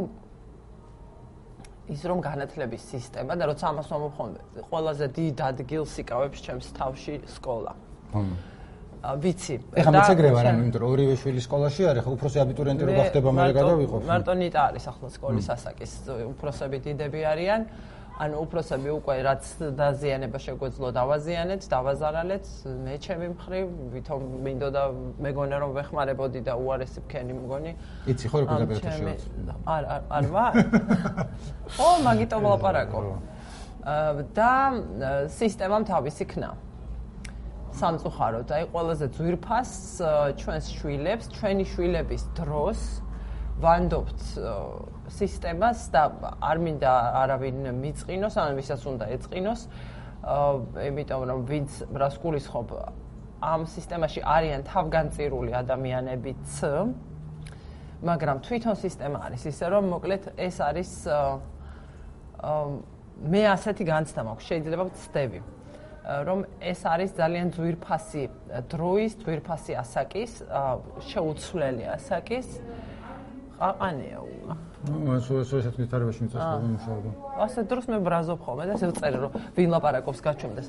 ის 1.92 2.02
რომ 2.08 2.20
განათლების 2.24 2.84
სისტემა 2.88 3.36
და 3.36 3.44
როცა 3.52 3.66
ამას 3.68 3.88
მომხონდე, 3.92 4.40
ყველაზე 4.72 5.06
დიდ 5.20 5.38
ადგილს 5.52 5.94
იკავებს 6.00 6.40
ჩემს 6.40 6.68
თავში 6.72 7.16
სკოლა. 7.36 7.74
ხო. 8.16 8.53
ვიცი. 9.04 9.56
ეხლა 9.76 9.92
მეცეგრევა 9.94 10.40
რა, 10.44 10.52
იმიტომ 10.56 10.80
რომ 10.84 10.92
ორივე 10.96 11.16
შვილი 11.20 11.42
სკოლაში 11.44 11.82
არის, 11.92 12.04
ხო 12.08 12.12
უფროსი 12.16 12.38
აბიტურიენტი 12.44 12.84
რო 12.88 12.94
გახდება 13.00 13.30
მე 13.36 13.48
გადავიყო. 13.60 13.98
მარტო 14.08 14.34
ნიტა 14.40 14.60
არის 14.72 14.86
ახლა 14.92 15.08
სკოლის 15.12 15.48
ასაკის 15.56 15.92
უფროსები 16.32 16.78
დიდები 16.88 17.20
არიან. 17.34 17.62
ანუ 18.14 18.36
უფროსები 18.46 18.90
უკვე 18.94 19.14
რაც 19.26 19.44
დაზიანება 19.74 20.38
შეგვეძლო 20.38 20.88
დავაზიანეთ, 20.94 21.62
დავაზარალეთ, 21.66 22.46
მე 22.86 22.96
ჩემი 23.02 23.28
მხრივ, 23.34 23.66
ვითომ 23.90 24.22
მინდოდა 24.46 24.84
მეგონა 25.26 25.56
რომ 25.64 25.72
ვეხმარებოდი 25.74 26.40
და 26.46 26.54
უარესი 26.54 27.02
ფქენი 27.10 27.34
მგონი. 27.42 27.72
იცი 28.14 28.26
ხო 28.30 28.38
როგორ 28.46 28.54
გადაგეთიშოთ? 28.54 29.20
არ 29.66 29.84
არ 29.96 30.02
არ 30.14 30.26
ვარ. 30.30 30.54
ო, 31.86 31.88
მაგიტო 32.06 32.38
ვლაპარაკო. 32.38 33.02
და 34.38 34.52
სისტემამ 35.28 35.84
თავისი 35.90 36.24
ქნა. 36.30 36.54
სამწუხაროდ, 37.80 38.48
აი 38.54 38.64
ყველაზე 38.74 39.06
ძვირფას 39.18 39.72
ჩვენს 40.40 40.66
შვილებს, 40.78 41.26
ჩვენი 41.34 41.66
შვილების 41.74 42.24
დროს 42.38 42.80
ვანდობთ 43.64 44.20
სისტემას 45.14 45.80
და 45.94 46.04
არ 46.42 46.58
მინდა 46.64 46.94
არავინ 47.22 47.58
მიწინოს, 47.82 48.36
ან 48.38 48.52
ვისაც 48.58 48.82
უნდა 48.90 49.06
ეწინოს. 49.14 49.62
იმიტომ 50.90 51.22
რომ 51.30 51.40
ვინც 51.50 51.72
რას 52.00 52.16
გულისხმობ 52.24 52.70
ამ 53.44 53.62
სისტემაში 53.68 54.22
არიან 54.24 54.62
თავგანწირული 54.64 55.52
ადამიანებიც, 55.52 56.48
მაგრამ 58.08 58.38
თვითონ 58.40 58.76
სისტემა 58.80 59.18
არის 59.28 59.44
ისე 59.52 59.66
რომ 59.68 59.84
მოკლედ 59.92 60.24
ეს 60.40 60.58
არის 60.64 60.92
მე 63.24 63.42
ასეთი 63.52 63.84
განცდა 63.84 64.22
მაქვს, 64.24 64.46
შეიძლება 64.48 64.84
ვწდები. 64.90 65.40
რომ 66.04 66.40
ეს 66.60 66.80
არის 66.84 67.12
ძალიან 67.16 67.48
ძვირფასი 67.56 68.24
დროის, 68.72 69.12
ძვირფასი 69.24 69.74
ასაკის, 69.80 70.32
შეუცვლელი 71.10 71.84
ასაკის 71.96 72.48
ყაყანია 73.60 74.20
უა. 74.20 74.56
ნუ 74.84 75.16
ეს 75.16 75.28
ეს 75.32 75.52
ესეთ 75.64 75.76
მითარებაში 75.80 76.20
მიწას 76.28 76.44
რომ 76.44 76.64
მუშაობა. 76.76 77.10
ასე 77.46 77.60
დროს 77.72 77.86
მე 77.88 77.98
ბრაზობ 78.04 78.40
ხოლმე 78.44 78.64
და 78.68 78.72
ესე 78.76 78.88
ვწერე 78.92 79.18
რომ 79.24 79.32
ვინ 79.56 79.70
ლაპარაკობს 79.74 80.20
გაჩვენდეს. 80.28 80.68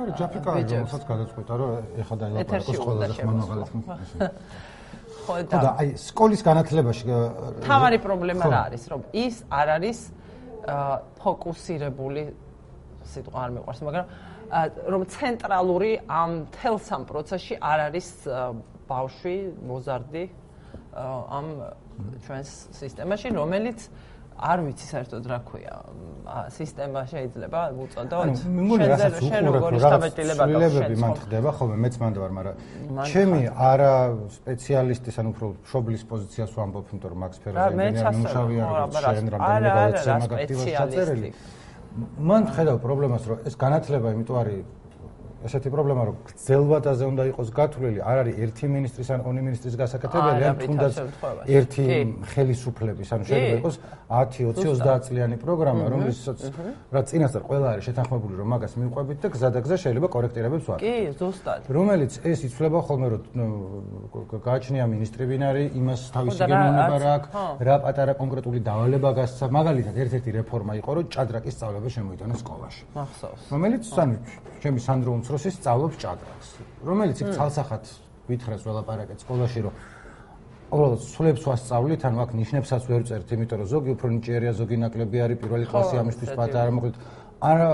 არის 0.00 0.14
ჯაფიკაა 0.16 0.56
რომელსაც 0.64 1.02
გადაწყვეტა 1.12 1.52
რომ 1.60 1.70
ეხა 2.00 2.14
და 2.20 2.26
ლაპარაკობს 2.40 2.80
ყველაზე 2.80 3.12
ხმამაღალი 3.20 3.64
ხმ. 3.70 3.80
ხო 5.28 5.34
და 5.52 5.70
აი 5.76 5.88
სკოლის 6.00 6.40
განათლებაში 6.48 7.04
თავარი 7.68 7.98
პრობლემა 8.00 8.44
რა 8.48 8.60
არის 8.72 8.82
რომ 8.88 9.00
ის 9.12 9.44
არ 9.52 9.68
არის 9.76 9.98
ფოკუსირებული 11.20 12.22
სიტყვა 13.12 13.38
არ 13.44 13.50
მეყვარს 13.56 13.80
მაგრამ 13.84 14.06
რომ 14.92 15.02
ცენტრალური 15.06 15.92
ამ 16.10 16.30
თელს 16.56 16.86
ამ 16.90 17.02
პროცესში 17.06 17.54
არ 17.62 17.78
არის 17.90 18.08
ბავშვი 18.90 19.36
მოზარდი 19.70 20.24
ამ 20.96 21.46
ჩვენს 22.26 22.50
სისტემაში, 22.74 23.28
რომელიც 23.36 23.78
არ 24.40 24.58
ვიცი 24.64 24.86
საერთოდ 24.88 25.24
რა 25.28 25.38
ქვია. 25.44 25.76
სისტემა 26.48 27.00
შეიძლება 27.12 27.60
უწოდოთ. 27.76 28.30
შენ 29.20 29.44
როგორი 29.52 29.76
შთაბეჭდილება 29.84 30.44
გაქვს? 30.48 31.00
მან 31.02 31.14
ხდება 31.20 31.50
ხოლმე, 31.60 31.76
მეც 31.84 31.94
მანდ 32.00 32.16
ვარ, 32.22 32.32
მაგრამ 32.38 32.56
ჩემი 33.12 33.40
არა 33.52 33.94
სპეციალისტის, 34.40 35.14
ანუ 35.20 35.28
უფრო 35.34 35.46
შობლის 35.70 36.02
პოზიციას 36.10 36.50
ვამბობ, 36.56 36.84
იმიტომ 36.90 37.10
რომ 37.12 37.18
მაქს 37.20 37.38
ფეროზე 37.44 37.74
მე 37.76 37.86
მუშავი 38.20 38.56
არ 38.64 38.78
შენ 38.96 39.26
რამდენიმე 39.34 39.70
გადაცემა 39.76 40.18
მაგაქტივას 40.24 40.66
ჩაწერილი. 40.80 41.30
მან 42.30 42.46
ხედავ 42.54 42.78
პრობლემას, 42.84 43.26
რომ 43.30 43.48
ეს 43.50 43.56
განათლება 43.60 44.12
იმიტომ 44.14 44.38
არის 44.42 44.60
ესეთი 45.46 45.68
პრობლემა 45.72 46.02
რომ 46.08 46.16
გძელვადაზე 46.28 47.04
უნდა 47.10 47.22
იყოს 47.30 47.48
გათვლილი 47.58 48.00
არ 48.10 48.16
არის 48.22 48.34
ერთი 48.44 48.66
მინისტრის 48.74 49.08
ან 49.14 49.20
ორი 49.28 49.40
მინისტრის 49.46 49.74
გასაკეთებელი 49.80 50.42
ან 50.50 50.56
თუნდაც 50.60 50.94
ერთი 51.58 51.84
ხელისუფლების 52.32 53.08
ანუ 53.14 53.24
შეიძლება 53.30 53.56
იყოს 53.60 53.76
10 54.10 54.52
20 54.52 54.80
30 54.80 55.06
წლიანი 55.06 55.36
პროგრამა 55.40 55.84
რომელსაც 55.94 56.38
რა 56.92 57.00
წინასწარ 57.08 57.42
ყველა 57.48 57.66
არის 57.72 57.84
შეთანხმებული 57.88 58.34
რომ 58.40 58.48
მაგას 58.52 58.72
მიყვებით 58.80 59.18
და 59.24 59.28
გზადაგზა 59.34 59.76
შეიძლება 59.84 60.08
კორექტირებებს 60.14 60.66
ვარ 60.70 60.78
კი 60.84 60.94
ზუსტად. 61.20 61.60
რომელიც 61.70 62.12
ეს 62.26 62.38
იცვლება 62.48 62.78
ხოლმე 62.86 63.06
რომ 63.12 63.22
გააჩნია 64.44 64.84
მინისტრი 64.92 65.24
ვინ 65.30 65.42
არის 65.50 65.66
იმას 65.80 66.00
თავისი 66.16 66.40
გენონება 66.50 66.96
რა 67.00 67.12
აქვს 67.16 67.64
რა 67.68 67.76
პატარა 67.84 68.12
კონკრეტული 68.20 68.60
დავალება 68.66 69.10
გასცა. 69.18 69.44
მაგალითად 69.58 69.94
ერთ-ერთი 70.04 70.30
რეფორმა 70.38 70.72
იყო 70.80 70.90
რომ 70.96 71.04
ჭადრაკის 71.14 71.54
სწავლება 71.56 71.88
შემოიტანა 71.96 72.34
სკოლაში. 72.42 72.82
მახსოვს. 72.98 73.42
რომელიც 73.54 73.82
ანუ 74.02 74.14
ჩემი 74.62 74.80
სანდრო 74.86 75.10
უმცროსი 75.30 75.50
სწავლობს 75.54 75.96
ჭადრაკს, 76.02 76.48
რომელიც 76.82 77.20
იქ 77.22 77.28
ცალსახად 77.38 77.84
ვითხრეს 78.26 78.62
ველაპარაკეთ 78.66 79.18
სკოლაში, 79.22 79.60
რომ 79.62 79.74
უბრალოდ 80.74 81.02
სულებს 81.06 81.44
ვასწავლით, 81.46 82.02
ანუ 82.02 82.18
აქ 82.24 82.30
ნიშნებსაც 82.34 82.82
ვერ 82.90 83.02
წერთ, 83.06 83.30
იმიტომ 83.30 83.58
რომ 83.62 83.68
ზოგი 83.70 83.90
უფრო 83.94 84.06
ნიჭიერია, 84.10 84.52
ზოგი 84.58 84.76
ნაკლები 84.82 85.18
არის 85.22 85.38
პირველი 85.38 85.66
კლასი 85.70 85.94
ამისთვის 86.02 86.30
პატარა 86.34 86.70
მოკლედ. 86.74 86.94
არა 87.46 87.68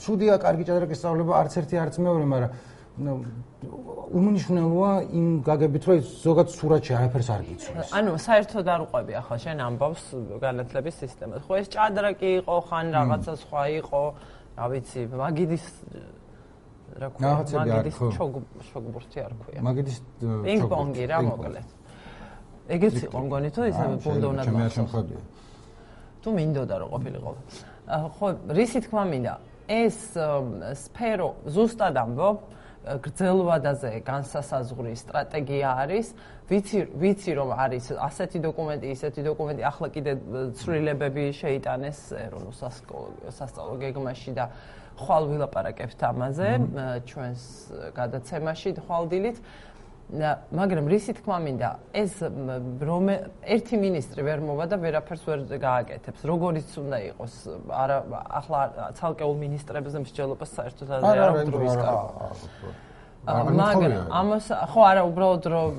ცუდია 0.00 0.34
კარგი 0.40 0.64
ჭადრაკის 0.68 0.98
სწავლება 1.04 1.32
არც 1.36 1.52
ერთი 1.60 1.76
არც 1.84 1.94
მეორე, 2.00 2.24
მაგრამ 2.32 2.52
უმნიშვნელოა 4.08 4.92
იმ 5.20 5.26
გაგებით, 5.44 5.82
რომ 5.84 5.96
ზოგადად 6.00 6.48
სურათში 6.56 6.92
არაფერს 6.96 7.28
არ 7.28 7.42
გიცნობს. 7.44 7.92
ანუ 7.92 8.10
საერთოდ 8.24 8.66
არ 8.72 8.80
უყვები 8.88 9.12
ახლა 9.20 9.36
შენ 9.44 9.58
ამბავს 9.68 10.04
განათლების 10.40 10.94
სისტემას. 10.96 11.40
ხო 11.44 11.52
ეს 11.60 11.66
ჭადრაკი 11.76 12.30
იყო, 12.40 12.56
ხან 12.68 12.86
რაღაცა 12.96 13.32
სხვა 13.44 13.62
იყო, 13.84 14.02
რა 14.58 14.66
ვიცი, 14.72 15.00
მაგიდის 15.14 15.64
რა 16.96 17.08
ქვია 17.12 17.32
მაგიდის 17.52 17.96
შოგბურთი 18.72 19.18
არ 19.26 19.32
ქვია. 19.40 19.60
მაგიდის 19.68 19.96
პინგ-პონგი 20.20 21.04
რა 21.10 21.18
მოკლედ. 21.28 21.68
ეგეც 22.68 22.96
იყო 23.08 23.18
მგონი 23.24 23.48
თუ 23.52 23.62
ისე 23.72 23.84
ბუნდონა 24.04 24.42
ჩემი 24.44 24.62
არ 24.68 24.72
შემხდია 24.76 25.20
თუ 26.22 26.28
მინდოდა 26.38 26.74
რომ 26.80 26.88
ყოფილიყო. 26.94 27.30
ხო 28.16 28.26
რისი 28.52 28.78
თქმა 28.84 29.04
მინდა 29.12 29.34
ეს 29.68 29.98
სფერო 30.84 31.30
ზუსტად 31.48 31.96
ამბობ 31.96 32.38
გრძელვადაზე 33.04 33.90
განსასაზღვრი 34.00 34.92
სტრატეგია 34.96 35.68
არის. 35.84 36.06
ვიცი 36.48 36.78
ვიცი 36.96 37.32
რომ 37.36 37.50
არის 37.52 37.84
ასეთი 37.92 38.38
დოკუმენტი 38.48 38.86
ისეთი 38.96 39.20
დოკუმენტი 39.28 39.62
ახლა 39.68 39.88
კიდე 39.92 40.12
ცვლილებები 40.56 41.24
შეიტანეს 41.36 41.98
ეროვნულ 42.24 42.54
სასწავლო 43.36 43.74
გეგმაში 43.84 44.32
და 44.32 44.48
ხვალ 44.98 45.24
ვილაპარაკებთ 45.30 46.00
ამაზე 46.10 46.48
ჩვენს 47.08 47.42
გადაცემაში 47.94 48.68
ხვალდილით. 48.84 49.38
მაგრამ 50.08 50.86
რისი 50.88 51.12
თქმა 51.20 51.36
მინდა 51.44 51.70
ეს 51.92 52.14
რომ 52.80 53.12
ერთი 53.44 53.76
ministri 53.76 54.24
ვერ 54.24 54.40
მოვა 54.40 54.64
და 54.72 54.76
ვერაფერს 54.80 55.22
ვერ 55.28 55.40
გააკეთებს. 55.60 56.24
როგორიც 56.24 56.68
უნდა 56.80 56.98
იყოს 57.12 57.34
არა 57.68 57.98
ახლა 58.40 58.60
ცალკეულ 58.96 59.36
ministrებზე 59.36 59.98
მსჯელობას 60.08 60.50
საერთოდ 60.56 60.88
არ 60.96 61.04
არის 61.28 61.44
დროის 61.52 61.76
კარგი 61.76 62.87
მაგრამ 63.28 64.08
ამას 64.20 64.46
ხო 64.72 64.80
არა 64.90 65.02
უბრალოდ 65.10 65.44
რომ 65.52 65.72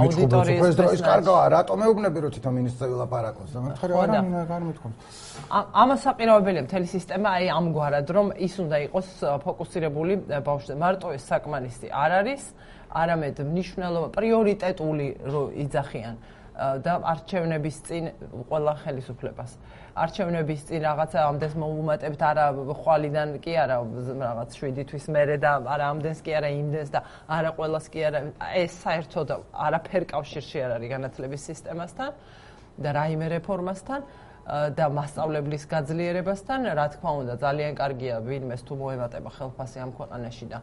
აუდიტორიის 0.00 0.80
ეს 0.96 1.02
კარგაა 1.04 1.44
რატომ 1.56 1.76
მეუბნები 1.82 2.18
რომ 2.24 2.30
თვითონ 2.36 2.52
მინისტრი 2.58 2.86
ვილაპარაკოს? 2.92 3.50
და 3.52 3.60
მეთქარი 3.66 3.92
არა 4.02 4.20
მინდა 4.24 4.44
განმეთქოს 4.52 4.94
ამას 5.82 6.00
საყირავებელია 6.08 6.62
მთელი 6.68 6.86
სისტემა 6.96 7.28
აი 7.36 7.46
ამგვარად 7.58 8.08
რომ 8.16 8.26
ის 8.46 8.54
უნდა 8.64 8.76
იყოს 8.88 9.08
ფოკუსირებული 9.44 10.12
ბავშვზე. 10.48 10.74
მარტო 10.84 11.06
ეს 11.16 11.22
საკმარისი 11.28 11.86
არ 11.92 12.10
არის 12.20 12.42
არამედ 12.88 13.36
მნიშვნელობა 13.52 14.08
პრიორიტეტული 14.16 15.06
რომ 15.32 15.46
იძახიან 15.64 16.16
და 16.58 16.92
არჩევნების 17.12 17.76
წინ 17.86 18.04
ყველა 18.50 18.72
ხელისუფლებას 18.82 19.50
არჩევნების 20.02 20.62
წინ 20.68 20.82
რაღაცა 20.84 21.18
ამდენს 21.28 21.54
მოუმატებთ 21.62 22.22
არა 22.28 22.44
ხვალიდან 22.82 23.34
კი 23.44 23.52
არა 23.62 23.76
რაღაც 24.22 24.56
7 24.58 24.84
თვის 24.90 25.06
მერე 25.14 25.36
და 25.42 25.52
არა 25.74 25.88
ამდენს 25.94 26.20
კი 26.22 26.36
არა 26.38 26.50
იმდენს 26.58 26.90
და 26.94 27.00
არა 27.38 27.50
ყოველას 27.58 27.86
კი 27.92 28.04
არა 28.08 28.20
ეს 28.62 28.72
საერთოდ 28.84 29.28
არაფერ 29.66 30.02
კავშირში 30.14 30.58
არ 30.64 30.72
არის 30.78 30.92
განათლების 30.94 31.42
სისტემასთან 31.50 32.10
და 32.78 32.88
რაიმე 32.98 33.26
რეფორმასთან 33.34 34.00
და 34.48 34.84
მასშტაბლებლის 34.96 35.64
გაძლიერებასთან 35.68 36.60
რა 36.72 36.86
თქმა 36.96 37.10
უნდა 37.20 37.34
ძალიან 37.44 37.72
კარგია 37.76 38.14
ვინმეს 38.24 38.62
თუ 38.64 38.74
მოემატება 38.80 39.30
ხელფასი 39.36 39.78
ამ 39.84 39.90
ქვეყანაში 39.92 40.46
და 40.48 40.58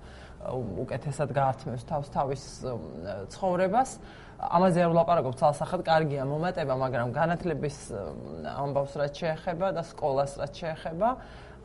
უკეთესად 0.81 1.29
გაართმევს 1.37 1.83
თავს 1.85 2.07
თავის 2.15 2.43
ცხოვრებას 3.29 3.91
ამაზე 4.39 4.83
არ 4.85 4.91
ვლაპარაკობ 4.91 5.35
თალსახად 5.39 5.81
კარგია 5.87 6.25
მომატება, 6.27 6.75
მაგრამ 6.75 7.13
განათლების 7.15 7.77
ამბავს 8.51 8.93
რაც 8.99 9.13
შეეხება 9.21 9.67
და 9.75 9.83
სკოლას 9.87 10.31
რაც 10.41 10.53
შეეხება, 10.59 11.09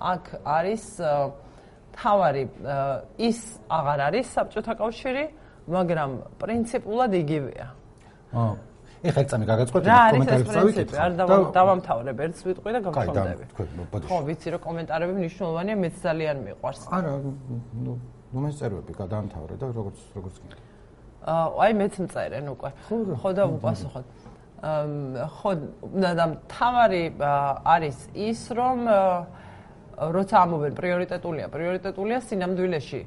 აქ 0.01 0.25
არის 0.47 0.85
თავარი 1.99 2.45
ის 3.19 3.39
აღარ 3.67 4.01
არის 4.09 4.27
საბჭოთა 4.39 4.75
კავშირი, 4.81 5.25
მაგრამ 5.67 6.11
პრინციპულად 6.39 7.11
იგივეა. 7.21 7.69
აა 8.31 8.55
ეხლა 9.01 9.23
წამი 9.33 9.45
გაგაწყოთ 9.49 9.83
კომენტარებს 9.89 10.51
წავიკითხე. 10.55 10.97
არ 11.01 11.13
დავამთავრებ 11.57 12.19
ერთ 12.21 12.35
სიტყვი 12.41 12.71
და 12.77 12.81
გავხდები. 12.85 13.45
ხო, 14.05 14.17
ვიცი 14.29 14.49
რომ 14.55 14.61
კომენტარები 14.69 15.13
მნიშვნელოვანია, 15.21 15.77
მეც 15.81 15.95
ძალიან 16.05 16.37
მიყვარს. 16.45 16.83
არა, 16.93 17.13
ნუ 17.85 17.93
ნუ 18.31 18.39
მე 18.45 18.51
წერვები 18.61 18.93
გადაამთავრე 19.01 19.55
და 19.57 19.67
როგორც 19.73 19.99
როგორც 20.17 20.37
გინდა. 20.43 20.70
აი 21.27 21.73
მეც 21.77 21.95
მწერენ 22.05 22.47
უკვე. 22.55 22.71
ხო 22.89 23.31
და 23.37 23.45
უპასუხოთ. 23.51 24.07
ხო 24.61 25.51
და 26.01 26.27
თავარი 26.49 27.05
არის 27.65 27.99
ის 28.13 28.41
რომ 28.53 28.79
როცა 30.01 30.37
ამობენ 30.45 30.73
პრიორიტეტულია 30.77 31.47
პრიორიტეტულია 31.53 32.19
სინამდვილეში 32.25 33.01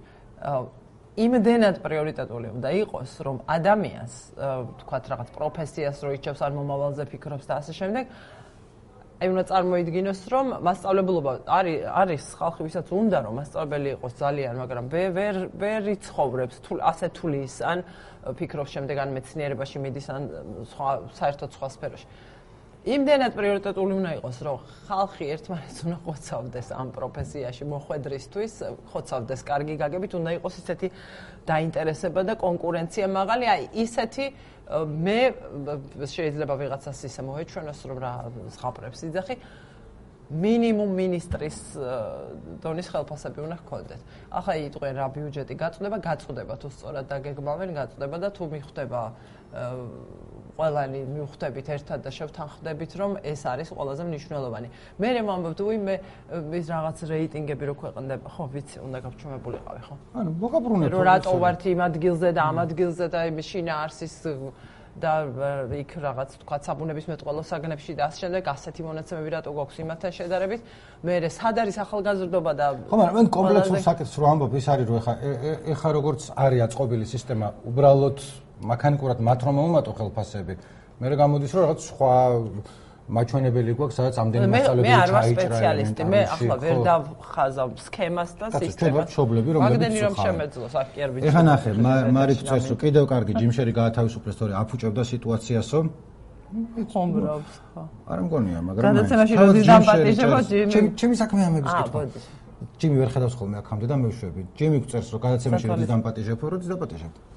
იმდენად 1.13 1.75
პრიორიტეტული 1.85 2.47
უნდა 2.57 2.69
იყოს 2.85 3.11
რომ 3.25 3.37
ადამიანს 3.45 4.13
თქვათ 4.81 5.03
რაღაც 5.13 5.29
პროფესიას 5.37 5.97
რო 6.01 6.11
იჩევს 6.17 6.41
ან 6.41 6.53
მომავალზე 6.57 7.03
ფიქრობს 7.13 7.45
და 7.49 7.53
ასე 7.61 7.73
შემდეგ 7.77 8.05
აი 9.23 9.29
უნდა 9.31 9.43
წარმოიდგინოს 9.47 10.21
რომ 10.33 10.47
მასშტაბლებლობა 10.67 11.33
არის 11.47 11.83
არის 12.01 12.23
ხალხი 12.39 12.65
ვისაც 12.67 12.87
უნდა 12.91 13.17
რომ 13.23 13.33
მასშტაბელი 13.39 13.89
იყოს 13.95 14.13
ძალიან 14.19 14.55
მაგრამ 14.59 14.85
ვერ 14.91 15.35
ვერ 15.63 15.81
იცხოვრებს 15.95 16.57
თუ 16.65 16.73
ასე 16.91 17.07
თული 17.15 17.39
ის 17.47 17.55
ან 17.63 17.79
ფიქრობს 18.35 18.71
შემდეგ 18.75 18.95
ან 18.99 19.09
მეცნიერებაში 19.15 19.77
მიდის 19.79 20.07
ან 20.11 20.21
სხვა 20.75 20.89
საერთოდ 21.15 21.49
სხვა 21.55 21.67
სფეროში. 21.71 22.07
იმდენად 22.83 23.31
პრიორიტეტული 23.31 23.93
უნდა 23.95 24.11
იყოს 24.19 24.37
რომ 24.43 24.57
ხალხი 24.91 25.25
ერთმანეთს 25.33 25.79
უნდა 25.87 25.97
ხოცავდეს 26.03 26.67
ამ 26.75 26.87
პროფესიაში 26.91 27.63
მოხვედრისთვის 27.71 28.53
ხოცავდეს 28.91 29.41
კარგი 29.47 29.75
გაგებით 29.79 30.11
უნდა 30.19 30.31
იყოს 30.35 30.55
ისეთი 30.59 30.87
დაინტერესება 31.47 32.21
და 32.27 32.33
კონკურენცია 32.43 33.07
მაღალი. 33.07 33.45
აი 33.55 33.61
ისეთი 33.87 34.25
მე 34.69 35.19
შეიძლება 36.07 36.53
ვიღაცას 36.61 36.99
ისე 37.09 37.21
მოეჩვენოს 37.27 37.79
რომ 37.89 37.97
რა 37.99 38.13
ზღაპრებს 38.55 38.99
იძახი 39.11 39.35
მინიმუმ 40.33 40.91
ministris 40.97 41.57
დონის 42.63 42.87
ხელფასები 42.89 43.39
უნდა 43.43 43.57
ჰქონდეთ. 43.59 44.01
ახლა 44.31 44.53
იტყვენ 44.65 44.95
რა 44.97 45.07
ბიუჯეტი 45.13 45.55
გაწდება, 45.61 45.97
გაწდება 45.99 46.53
თუ 46.57 46.67
სწორად 46.73 47.05
დაგეგმავენ, 47.11 47.69
გაწდება 47.77 48.17
და 48.23 48.29
თუ 48.33 48.43
მიხვდება 48.49 49.01
ყველანი 50.53 50.99
მიხვდებით 51.09 51.69
ერთად 51.75 52.03
და 52.05 52.11
შევთანხმდებით, 52.13 52.91
რომ 53.01 53.11
ეს 53.25 53.41
არის 53.49 53.69
ყველაზე 53.73 54.03
მნიშვნელოვანი. 54.05 54.67
მე 55.01 55.07
მე 55.17 55.21
მომბობთ, 55.29 55.59
უი 55.65 55.77
მე 55.81 55.95
ის 56.61 56.67
რაღაც 56.69 56.97
რეიტინგები 57.09 57.63
რო 57.69 57.75
ქვეყნდება, 57.81 58.27
ხო, 58.37 58.43
ვიცი, 58.53 58.77
უნდა 58.85 58.97
გავჩუმებულიყავი, 59.05 59.81
ხო? 59.87 59.95
ანუ 60.13 60.29
მოგაბრუნეთ. 60.43 60.89
რომ 60.93 61.01
რატო 61.09 61.33
ვართ 61.41 61.61
იმ 61.73 61.81
ადგილზე 61.89 62.29
და 62.37 62.41
ამ 62.49 62.57
ადგილზე 62.65 63.05
და 63.09 63.19
იმ 63.33 63.37
შინა 63.49 63.73
არსის 63.81 64.15
და 64.93 65.25
იქ 65.73 65.91
რაღაც 65.97 66.37
თქვა 66.45 66.57
საბუნების 66.69 67.05
მეტყველო 67.09 67.41
საგნებში 67.49 67.93
და 67.97 68.13
ასე 68.13 68.29
შემდეგ 68.29 68.45
ასეთი 68.45 68.81
მონაცემები 68.85 69.29
რატო 69.33 69.49
გვაქვს 69.57 69.77
იმათთან 69.81 70.11
შედარებით 70.13 70.61
მე 71.01 71.13
რე 71.17 71.29
სად 71.33 71.55
არის 71.65 71.77
ახალგაზრდობა 71.81 72.51
და 72.53 72.67
ხო 72.93 72.97
მაგრამ 73.01 73.17
მე 73.17 73.31
კომპლექსურ 73.33 73.81
საკითხს 73.89 74.13
რო 74.21 74.25
ამბობ 74.37 74.53
ის 74.53 74.67
არის 74.69 74.85
რომ 74.93 74.97
ეხა 75.01 75.13
ეხა 75.73 75.89
როგორც 75.97 76.21
არის 76.37 76.61
აწყობილი 76.69 77.05
სისტემა 77.09 77.47
უბრალოდ 77.73 78.17
მექანიკურად 78.71 79.19
მათ 79.27 79.39
რომ 79.45 79.55
მომატო 79.59 79.91
ხელფასები. 79.97 80.53
მე 80.99 81.05
რა 81.11 81.15
გამოდის 81.23 81.51
რომ 81.53 81.61
რაღაც 81.63 81.79
სხვა 81.89 82.13
მაჩვენებელი 83.03 83.71
გვაქვს 83.75 83.95
სადაც 83.99 84.15
ამდენი 84.23 84.47
მასალები 84.53 84.87
ჩაიჭრა 84.87 84.95
მე 84.95 85.03
არ 85.03 85.09
ვარ 85.13 85.25
სპეციალისტი. 85.35 86.03
მე 86.07 86.19
ახლა 86.33 86.55
ვერ 86.63 86.77
დავხაზავ 86.87 87.69
სქემას 87.85 88.31
და 88.39 88.45
სისტემას. 88.63 89.07
მშობლები 89.11 89.49
რომ 89.53 89.61
მაგდენი 89.63 89.99
რომ 90.05 90.15
შემეძლოს 90.23 90.73
აქ 90.81 90.87
კი 90.93 90.99
არ 91.03 91.09
ვიცი. 91.11 91.27
ეხა 91.27 91.41
ნახე 91.43 91.71
მარიკ 92.17 92.39
წერს 92.47 92.65
რომ 92.71 92.77
კიდევ 92.83 93.03
კარგი 93.11 93.33
ჯიმშერი 93.39 93.71
გაათავისუფლეს 93.79 94.35
თორე 94.39 94.53
აფუჭებდა 94.63 95.03
სიტუაციასო. 95.13 95.79
ხომრობს 96.93 97.53
ხო. 97.73 97.83
არ 98.13 98.19
მგონია 98.23 98.59
მაგრამ 98.67 98.83
გადაცემაში 98.87 99.33
როდის 99.41 99.65
დამპატიჟებო 99.73 100.39
ჯიმი? 100.47 100.71
ჩემი 100.73 100.87
ჩემი 100.99 101.15
საქმეამების 101.21 101.71
კითხვა. 101.75 102.01
ჯიმი 102.79 102.95
ვერ 103.01 103.09
ხედავს 103.13 103.35
ხოლმე 103.35 103.55
აქამდე 103.59 103.85
და 103.91 103.95
მე 103.99 104.07
ვშვები 104.13 104.41
ჯიმი 104.57 104.77
წერს 104.87 105.07
რომ 105.11 105.19
გადაცემაში 105.27 105.65
როდის 105.71 105.89
დამპატიჟებო 105.91 106.43
როდის 106.53 106.69
დამპატიჟებო 106.71 107.32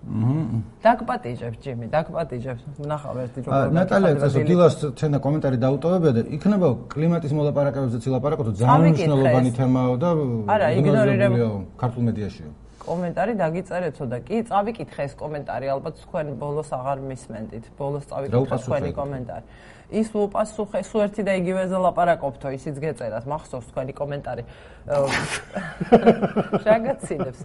დაგპატიჟებ 0.00 1.54
ჯიმი, 1.60 1.86
დაგპატიჟებ. 1.92 2.56
ნახავ 2.88 3.16
ერთი 3.20 3.38
როგორ. 3.44 3.68
ნატალია 3.76 4.14
წესო 4.16 4.40
დილას 4.48 4.74
თენა 4.96 5.18
კომენტარი 5.20 5.56
დაუტოვებია 5.60 6.12
და 6.16 6.22
იქნება 6.36 6.68
კლიმატის 6.88 7.32
მოლაპარაკებებზე 7.36 7.98
ცილაპარაკო 8.00 8.42
ძალიან 8.56 8.80
მნიშვნელოვანი 8.96 9.50
თემაა 9.60 9.94
და 10.00 10.10
არა, 10.54 10.66
იგნორირებ 10.80 11.32
ქართულ 11.76 12.02
მედიაშიო. 12.08 12.48
კომენტარი 12.80 13.32
დაგიწერეთო 13.44 14.04
და 14.08 14.18
კი 14.24 14.36
წავიკითხე 14.48 15.02
ეს 15.04 15.14
კომენტარი, 15.20 15.66
ალბათ 15.68 15.94
თქვენ 16.00 16.26
ბოლოს 16.40 16.70
აღარ 16.72 16.98
მისმენდით. 17.10 17.64
ბოლოს 17.76 18.04
წავიკითხე 18.10 18.56
თქვენი 18.64 18.90
კომენტარი. 18.96 19.44
ის 19.90 20.08
უპასუხე, 20.14 20.82
სულ 20.86 21.00
ერთი 21.06 21.22
და 21.26 21.32
იგივეზე 21.40 21.76
ლაპარაკობთო, 21.86 22.52
ისიც 22.56 22.76
გეწერათ, 22.82 23.24
მახსოვს 23.26 23.66
თქვენი 23.70 23.92
კომენტარი. 23.98 24.44
შეგაცინებს. 26.64 27.40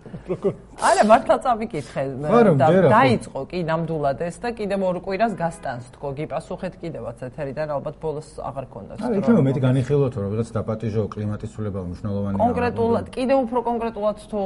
არა, 0.79 1.03
მართლა 1.10 1.36
წავიკითხე 1.45 2.03
და 2.23 2.67
დაიწყო 2.89 3.41
კი 3.51 3.60
ნამდვილად 3.67 4.23
ეს 4.25 4.39
და 4.39 4.49
კიდევ 4.55 4.79
ორ 4.88 4.97
კვირას 5.03 5.34
გასტანს 5.36 5.91
თქო, 5.95 6.13
გიპასუხეთ 6.15 6.73
კიდევაც 6.79 7.17
ეთერიდან 7.27 7.67
ალბათ 7.75 7.99
ბოლოს 7.99 8.39
აღარ 8.39 8.65
ქონდათ. 8.71 9.03
არა, 9.03 9.19
იქნება 9.19 9.41
მეტი 9.45 9.62
განიხილოთ, 9.67 10.13
რომ 10.15 10.27
რაღაც 10.36 10.49
დაპატიჟო 10.55 11.03
კლიმატის 11.12 11.49
ცვლილება 11.53 11.79
მნიშვნელოვანია. 11.86 12.39
კონკრეტულად, 12.39 13.05
კიდევ 13.13 13.38
უფრო 13.45 13.60
კონკრეტულად 13.69 14.17
თუ 14.31 14.41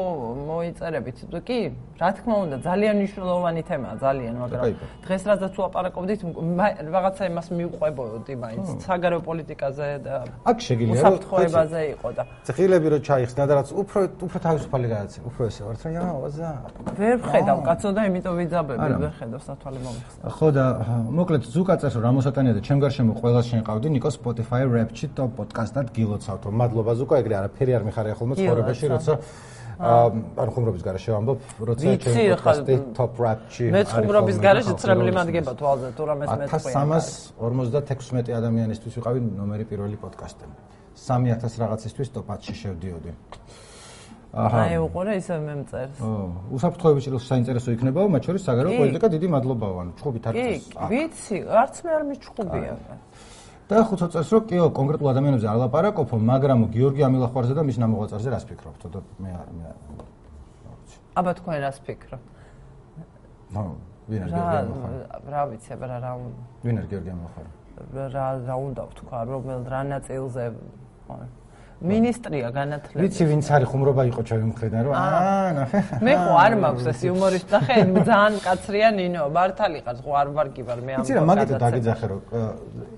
მოიწერებით, 0.49 1.17
კი, 1.45 1.59
რა 2.01 2.09
თქმა 2.19 2.35
უნდა, 2.43 2.55
ძალიან 2.65 2.93
მნიშვნელოვანი 2.99 3.61
თემაა, 3.69 3.95
ძალიან, 4.01 4.33
მაგრამ 4.43 4.63
დღეს 5.05 5.23
რაზეც 5.29 5.53
ვაპარაკობდით, 5.61 6.19
რაღაცა 6.89 7.23
იმას 7.31 7.47
მიუყვებოდი 7.89 8.33
მაინც 8.43 8.67
საგარეო 8.85 9.21
პოლიტიკაზე 9.29 9.87
და 10.05 10.15
აქ 10.49 10.57
შეგიძლია 10.67 11.01
საფრთხეებაზე 11.05 11.79
იყო 11.93 12.09
და 12.17 12.23
ცხილები 12.49 12.87
რო 12.93 12.99
ჩაიხსნა 13.07 13.43
და 13.49 13.53
რაც 13.59 13.69
უფრო 13.81 13.99
უფრო 14.25 14.37
თავისუფალი 14.47 14.87
გადაცემა, 14.93 15.25
უფრო 15.29 15.41
ესე 15.49 15.61
ვარ, 15.65 15.75
რა 15.89 16.13
ვაზა. 16.23 16.49
ვერ 16.99 17.17
ხედავ 17.29 17.57
კაცო 17.67 17.89
და 17.95 18.01
იმიტომ 18.09 18.33
ვიძაბები, 18.39 18.87
ვერ 19.03 19.13
ხედავ 19.19 19.41
სათვალე 19.47 19.79
მომიხსნა. 19.85 20.21
ხო 20.35 20.47
და 20.57 20.65
მოკლედ 21.19 21.43
ზუკაცას 21.53 21.93
რომ 21.95 22.03
რამოსატანია 22.07 22.53
და 22.57 22.61
ჩემ 22.67 22.79
გარშემო 22.83 23.13
ყველას 23.19 23.45
შენყავდი 23.51 23.87
ნიკო 23.95 24.09
Spotify 24.19 24.61
Rap-ში 24.65 25.07
და 25.15 25.23
პოდკასტად 25.37 25.87
გილოცავთ. 25.95 26.43
მადლობა 26.59 26.91
ზუკა, 26.99 27.15
ეგრე 27.21 27.35
არაფერი 27.39 27.71
არ 27.77 27.83
მიხარია 27.87 28.15
ხოლმე 28.19 28.33
ცხოვრებაში, 28.39 28.85
როცა 28.93 29.13
ანუ 29.79 30.51
ხუმრობის 30.51 30.83
garaშე 30.83 31.09
ვამბობ, 31.15 31.39
როცა 31.63 31.91
ჩემი 32.03 32.23
პოდკასტი 32.35 32.73
Top 32.99 33.15
Rap-ში 33.15 33.65
მე 33.71 33.81
ხუმრობის 33.87 34.37
garaშე 34.43 34.73
ცრემლი 34.75 35.11
მადგება 35.15 35.51
თვალზე, 35.55 35.87
თუ 35.95 36.03
რამეს 36.09 36.27
მე 36.35 36.45
თქვი. 36.51 36.71
1356 37.39 38.35
ადამიანისთვის 38.39 38.93
ვიყავი 38.99 39.19
ნომერი 39.39 39.65
პირველი 39.71 39.95
პოდკასტი. 40.03 40.45
3000 40.99 41.55
რაღაცისთვის 41.63 42.07
ტოპ-10-ში 42.11 42.53
შევდიოდი. 42.59 43.11
აჰა. 44.29 44.59
აი 44.69 44.77
უყურე 44.83 45.13
ისე 45.17 45.35
მე 45.41 45.53
მწერს. 45.63 45.97
ო, 46.05 46.09
უსაფრთხოებაში 46.53 47.09
რომ 47.09 47.21
საინტერესო 47.23 47.69
იქნებაო, 47.73 48.07
მათ 48.13 48.23
შორის 48.29 48.41
საგარეო 48.45 48.71
პოლიტიკა 48.77 49.07
დიდი 49.15 49.27
მადლობაა, 49.33 49.73
ანუ 49.81 49.91
ჩხუბით 49.97 50.23
არ 50.29 50.33
წეს. 50.37 50.67
კი, 50.69 50.85
ვიცი, 50.91 51.37
არც 51.49 51.75
მე 51.81 51.89
არ 51.97 52.03
მიჩხუბია. 52.09 52.73
და 53.69 53.83
ხუთო 53.85 54.07
წელს 54.09 54.29
რომ 54.33 54.43
კიო 54.49 54.65
კონკრეტულ 54.73 55.07
ადამიანებზე 55.13 55.47
არ 55.51 55.57
ლაპარაკობო, 55.61 56.17
მაგრამ 56.25 56.59
გიორგი 56.73 57.01
ამილახვარზე 57.05 57.53
და 57.53 57.61
მის 57.69 57.77
ნამოღვაწეზე 57.77 58.29
რას 58.33 58.45
ფიქრობთ? 58.49 58.81
და 58.89 58.99
მე 59.21 59.29
არ 59.29 59.47
მე 59.57 59.63
არ. 59.69 59.77
აბა 61.21 61.31
თქვენ 61.37 61.57
რას 61.61 61.77
ფიქრობთ? 61.85 62.25
ნო, 63.53 63.61
ვინ 64.09 64.21
არის 64.25 64.33
გიორგი 64.33 64.57
ამილახვარი? 64.57 64.97
რა 65.29 65.41
ვიცი, 65.53 65.69
აბა 65.77 65.85
რა 66.01 66.11
ვინ 66.65 66.75
არის 66.81 66.89
გიორგი 66.89 67.09
ამილახვარი? 67.13 67.49
რა 68.09 68.25
რა 68.49 68.55
უნდა 68.57 68.83
ვთქვა, 68.89 69.19
რომელ 69.29 69.61
რა 69.69 69.81
ნაწილზე 69.93 70.43
მინისტრია 71.79 72.49
განათლების. 72.51 72.99
ვიცი 72.99 73.23
ვინც 73.29 73.45
არის 73.55 73.67
ხუმრობა 73.71 74.03
იყო 74.11 74.21
ჩემი 74.27 74.45
მხრიდან 74.51 74.81
რომ 74.83 74.93
აა 74.99 75.51
ნახე. 75.59 75.79
მე 76.03 76.13
ხო 76.19 76.33
არ 76.43 76.53
მაქვს 76.59 76.85
ეს 76.91 76.99
იუმორისტი 77.07 77.51
და 77.55 77.59
ხე 77.63 77.77
ძალიან 78.09 78.35
კაცრია 78.43 78.87
ნინო, 78.99 79.23
მართალი 79.31 79.79
ხარ, 79.87 79.95
ხო 80.03 80.11
არ 80.19 80.27
ვარ 80.35 80.47
კი 80.51 80.61
ვარ 80.67 80.79
მე 80.83 80.91
ამ. 80.91 80.99
ვიცი 80.99 81.13
რა 81.15 81.23
მაგით 81.23 81.49
დაგეძახე 81.63 82.05
რომ 82.11 82.19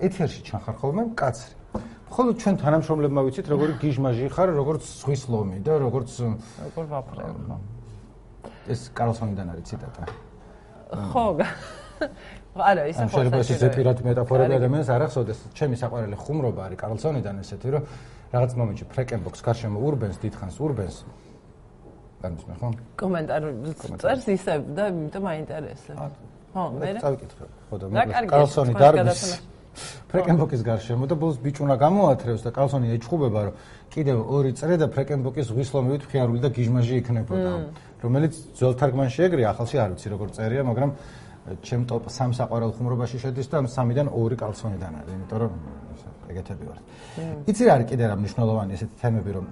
ეთერში 0.02 0.42
ჩახარ 0.50 0.76
ხოლმე 0.82 1.04
კაცრი. 1.14 1.54
ხოლო 2.10 2.32
ჩვენ 2.42 2.56
თანამშრომლებმა 2.58 3.22
ვიცით 3.22 3.48
როგორი 3.54 3.74
გიჟმაჟი 3.82 4.26
ხარ, 4.34 4.50
როგორც 4.58 4.84
ზღვის 5.00 5.24
ლომი 5.30 5.58
და 5.62 5.74
როგორც 5.78 6.10
როგორ 6.66 6.86
ვაფრე 6.90 7.24
ხო. 7.38 7.58
ეს 8.66 8.82
კარლსონიდან 8.98 9.48
არის 9.54 9.66
ციტატა. 9.70 10.04
ხო 11.14 11.24
არა 12.52 12.84
ისე 12.92 13.06
ხო 13.08 13.16
შეიძლება 13.16 13.40
ეს 13.46 13.52
ზეპირად 13.62 13.98
მეტაფორები 14.04 14.54
ადამიანს 14.60 14.90
არ 14.92 15.02
ახსოვდეს 15.08 15.40
ჩემი 15.56 15.76
საყვარელი 15.80 16.18
ხუმრობა 16.20 16.62
არის 16.68 16.78
კარლსონიდან 16.82 17.36
ესეთი 17.46 17.70
რომ 17.78 17.84
რაღაც 18.32 18.52
მომენტში 18.60 18.86
ფრეკენბოქს 18.92 19.42
გარშემო 19.44 19.80
ურბენს 19.88 20.18
დიდხანს 20.24 20.58
ურბენს 20.64 20.98
გამისმე 22.22 22.54
ხო? 22.62 22.68
კომენტარი. 23.02 23.48
წერს 24.02 24.26
ისე 24.32 24.54
და 24.78 24.84
იმიტომ 24.94 25.24
მაინტერესებს 25.28 26.00
ხო 26.54 26.64
მე 26.80 26.90
წავიკითხე. 27.02 27.46
ხო 27.70 27.76
და 27.82 27.86
მე 27.92 28.02
კარლსონი 28.32 28.74
დარბის 28.78 29.24
ფრეკენბოქის 30.12 30.62
გარშემო 30.70 31.06
და 31.08 31.16
ბოლოს 31.16 31.38
ბიჭუნა 31.44 31.76
გამოათრევს 31.82 32.42
და 32.46 32.52
კარლსონი 32.56 32.88
ეჭხუბება 32.96 33.42
რომ 33.48 33.56
კიდევ 33.92 34.18
ორი 34.36 34.52
წრე 34.60 34.76
და 34.80 34.88
ფრეკენბოქის 34.92 35.48
ღვისლომივით 35.56 36.04
ფხიარული 36.08 36.40
და 36.44 36.50
გიჟმაჟი 36.56 36.96
იქნებოდა. 37.02 37.52
რომელიც 38.04 38.34
ძველ 38.58 38.74
თარგმანში 38.82 39.20
ეგრეა 39.28 39.48
ახალში 39.54 39.78
არ 39.78 39.90
ვიცი 39.96 40.08
როგორ 40.12 40.28
წერია 40.36 40.64
მაგრამ 40.66 40.92
ჩემ 41.62 41.84
ტოპ 41.90 42.06
3 42.08 42.38
საყვარელ 42.38 42.72
ხუმრობაში 42.78 43.18
შედის 43.22 43.48
და 43.50 43.58
3-დან 43.66 44.08
2 44.14 44.38
კალსონიდან 44.38 44.94
არის, 45.02 45.14
იმიტომ 45.18 45.40
რომ 45.42 45.52
ეგეთები 46.32 46.66
ვარ. 46.70 46.80
იცი 47.50 47.64
რა 47.68 47.72
არის 47.76 47.88
კიდე 47.92 48.04
რა 48.08 48.16
მნიშვნელოვანი 48.22 48.72
ესეთი 48.78 48.96
თემები 49.02 49.32
რომ 49.36 49.46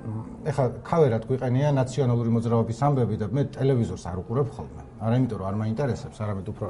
ეხლა 0.49 0.65
ქავერად 0.89 1.23
გვიყენია 1.29 1.69
ნაციონალური 1.75 2.29
მოძრაობის 2.35 2.79
ამბები 2.87 3.15
და 3.19 3.25
მე 3.35 3.43
ტელევიზორს 3.57 4.03
არ 4.09 4.17
უყურებ 4.23 4.47
ხოლმე. 4.55 4.81
არა 5.03 5.15
იმიტომ 5.19 5.37
რომ 5.39 5.47
არ 5.49 5.55
მაინტერესებს, 5.63 6.17
არამედ 6.23 6.47
უფრო 6.53 6.67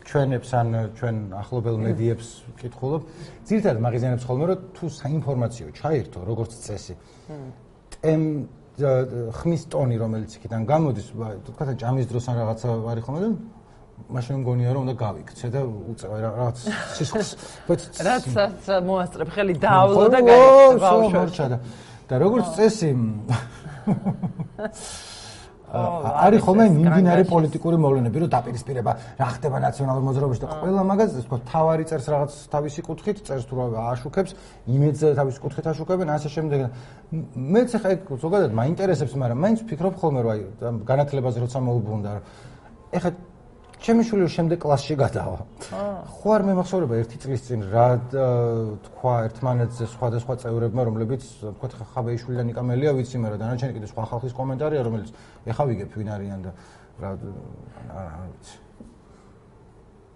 ჩვენებს 0.00 0.50
ან 0.60 0.68
ჩვენ 0.96 1.16
ახლობელ 1.40 1.76
მედიებს 1.86 2.26
ვკითხულობ, 2.56 3.02
ძირითადად 3.48 3.80
მაგაზინებს 3.84 4.24
ხოლმე 4.28 4.44
რომ 4.50 4.58
თუ 4.76 4.84
საინფორმაციო 5.00 5.66
ჩაირთო 5.76 6.20
როგორც 6.30 6.52
წესი. 6.64 6.94
ტემ 8.00 8.24
ხმის 8.80 9.62
ტონი 9.68 9.96
რომელიც 10.00 10.30
იქიდან 10.40 10.62
გამოდის, 10.64 11.06
თქვა 11.52 11.74
ჯამის 11.76 12.06
დროს 12.08 12.24
ან 12.32 12.34
რაღაცა 12.40 12.66
არის 12.80 13.04
ხოლმე 13.04 13.20
და 13.20 13.28
მაშინ 14.08 14.34
მგონია 14.40 14.70
რომ 14.74 14.82
უნდა 14.86 14.94
გავიქცე 15.04 15.46
და 15.54 15.60
უწევ 15.92 16.10
რაღაც 16.24 16.56
სისხლს. 16.96 17.30
რაც 18.08 18.24
მოასწრებ 18.88 19.28
ხელი 19.36 19.54
დაავლო 19.60 20.06
და 20.08 20.20
გაიქცე. 20.30 21.46
და 22.10 22.14
როგორც 22.18 22.46
წესი 22.58 22.90
არის 25.70 26.42
ხოლმე 26.42 26.66
მიმდინარე 26.74 27.22
პოლიტიკური 27.30 27.78
მოვლენები, 27.78 28.26
რომ 28.26 28.30
დაპირისპირება 28.34 28.92
რა 29.22 29.28
ხდება 29.38 29.56
ნაციონალურ 29.62 30.02
მოძრაობაში 30.02 30.42
და 30.42 30.48
ყველა 30.58 30.82
მაგაზე 30.90 31.22
თქო 31.30 31.36
თავარი 31.46 31.84
წერს 31.86 32.06
რაღაც 32.10 32.30
თავისი 32.50 32.80
კუთხით, 32.90 33.22
წერს 33.22 33.46
თუ 33.46 33.54
რა 33.70 33.94
აშუქებს, 33.94 34.34
იმედზე 34.66 35.14
თავისი 35.14 35.38
კუთხით 35.38 35.66
აშუქებენ, 35.70 36.08
ასე 36.10 36.28
შემდეგ. 36.34 36.60
მეც 37.54 37.70
ხა 37.78 37.88
ეგ 37.94 38.00
ზოგადად 38.18 38.50
მაინტერესებს, 38.50 39.14
მაგრამ 39.14 39.38
მაინც 39.46 39.58
ვფიქრობ 39.62 39.94
ხოლმე 39.94 40.20
რომ 40.26 40.30
აი 40.34 40.40
განათლებაზე 40.90 41.38
როცა 41.38 41.58
მოუბრუნდა, 41.62 42.10
ეხა 42.98 43.10
ჩემი 43.80 44.02
შვილი 44.04 44.28
შემდეგ 44.28 44.58
კლასში 44.60 44.94
გადავა. 45.00 45.40
ხო 46.20 46.28
არ 46.36 46.42
მემახსოვრება 46.48 46.94
ერთი 47.00 47.16
წლის 47.22 47.40
წინ 47.48 47.60
რა 47.72 47.88
თქვა 48.12 49.14
ერთმანეთზე 49.26 49.84
სხვადასხვა 49.94 50.34
წევრებმა, 50.42 50.82
რომლებიც 50.88 51.22
თქვა 51.56 51.66
ხაბეიშვილიდან 51.96 52.46
იკამელია 52.52 52.92
ვიცი, 52.92 53.16
მაგრამ 53.24 53.38
დანარჩენი 53.40 53.72
კიდე 53.76 53.86
სხვა 53.88 54.02
ხალხის 54.10 54.32
კომენტარია, 54.36 54.80
რომელიც 54.84 55.08
ეხა 55.48 55.64
ვიგებ 55.68 55.90
ვინ 55.96 56.08
არიან 56.12 56.40
და 56.44 56.50
რა 57.00 57.08
არა 57.96 58.20
ვიცი. 58.28 58.56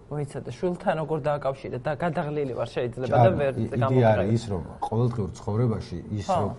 მოიცა 0.05 0.39
და 0.45 0.51
შულთან 0.53 0.95
როგორ 1.01 1.19
დააკავშირე 1.25 1.77
და 1.81 1.91
გადაღლილი 1.97 2.53
ვარ 2.53 2.69
შეიძლება 2.69 3.05
და 3.09 3.29
ვერ 3.41 3.53
გამოგრა. 3.73 3.89
იდეა 3.89 4.09
არის 4.13 4.29
ის 4.37 4.43
რომ 4.53 4.63
ყოველდღიურ 4.85 5.29
ცხოვრებაში 5.41 5.97
ის 6.13 6.27
რომ 6.29 6.49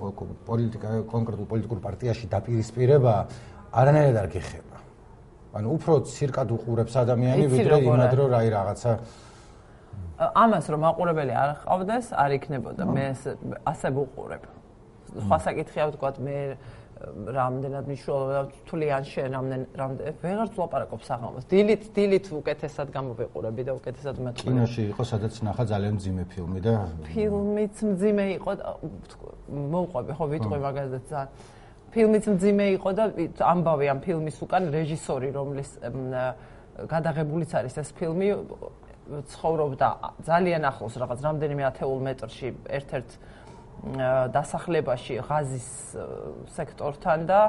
პოლიტიკა 0.50 0.88
კონკრეტულ 1.14 1.46
პოლიტიკურ 1.52 1.78
პარტიაში 1.86 2.26
დაპირისპირება 2.34 3.14
არანაირად 3.70 4.16
არ 4.18 4.28
გიხება. 4.34 4.75
ანუ 5.56 5.68
უფრო 5.76 5.92
ცირკად 6.12 6.48
უყურებს 6.56 6.94
ადამიანი 7.04 7.44
ვიდრე 7.52 7.76
იმად 7.86 8.12
რომ 8.18 8.28
რაი 8.36 8.48
რაღაცა 8.56 8.92
ამას 10.16 10.64
რომ 10.72 10.80
მაყურებელი 10.80 11.32
არ 11.36 11.50
ყავდეს 11.64 12.06
არ 12.16 12.30
იქნებოდა. 12.40 12.82
მე 12.88 13.04
ასე 13.68 13.88
ვუყურებ. 13.92 14.42
სხვა 15.16 15.36
საკითხია 15.44 15.84
ვთქვა 15.92 16.10
მე 16.24 16.36
რამდენად 17.36 17.84
მნიშვნელოვანია 17.84 18.42
თული 18.64 18.86
ან 18.96 19.04
შენ 19.04 19.28
რამდენ 19.36 19.62
რამდენ 19.76 20.14
ვეღარ 20.24 20.48
ვლაპარაკობ 20.56 21.00
საღამოს. 21.04 21.44
დილით 21.52 21.82
დილით 21.92 22.26
უკეთესად 22.32 22.88
გამოვიყურები 22.96 23.62
და 23.68 23.72
უკეთესად 23.76 24.16
მეტყვი 24.24 24.48
კინოში 24.48 24.82
იყო 24.96 25.02
სადაც 25.04 25.34
ნახა 25.44 25.64
ძალიან 25.72 25.94
მძიმე 26.00 26.24
ფილმი 26.32 26.60
და 26.64 26.72
ფილმიც 27.12 27.76
მძიმე 27.92 28.24
იყო 28.40 28.50
მოუყვები. 29.76 30.10
ხო 30.16 30.24
ვიტყვი 30.32 30.58
მაგაზე 30.64 30.98
ძალიან 31.12 31.28
ფილმიც 31.96 32.26
მძიმე 32.28 32.66
იყო 32.76 32.90
და 32.92 33.04
ამბავი 33.40 33.86
ამ 33.88 34.00
ფილმის 34.04 34.36
უკან 34.44 34.68
რეჟისორი 34.74 35.30
რომლის 35.32 35.70
გადაღებულიც 36.92 37.54
არის 37.56 37.78
ეს 37.80 37.90
ფილმი 37.96 38.28
ცხოვრობდა 39.32 39.88
ძალიან 40.28 40.68
ახლოს 40.68 40.98
რაღაც 41.00 41.24
რამდენიმე 41.24 41.64
ათეულ 41.70 42.00
მეტრში 42.04 42.48
ერთ-ერთ 42.78 43.16
დასახლებაში 44.36 45.16
ღაზის 45.24 45.68
სექტორთან 46.56 47.26
და 47.30 47.40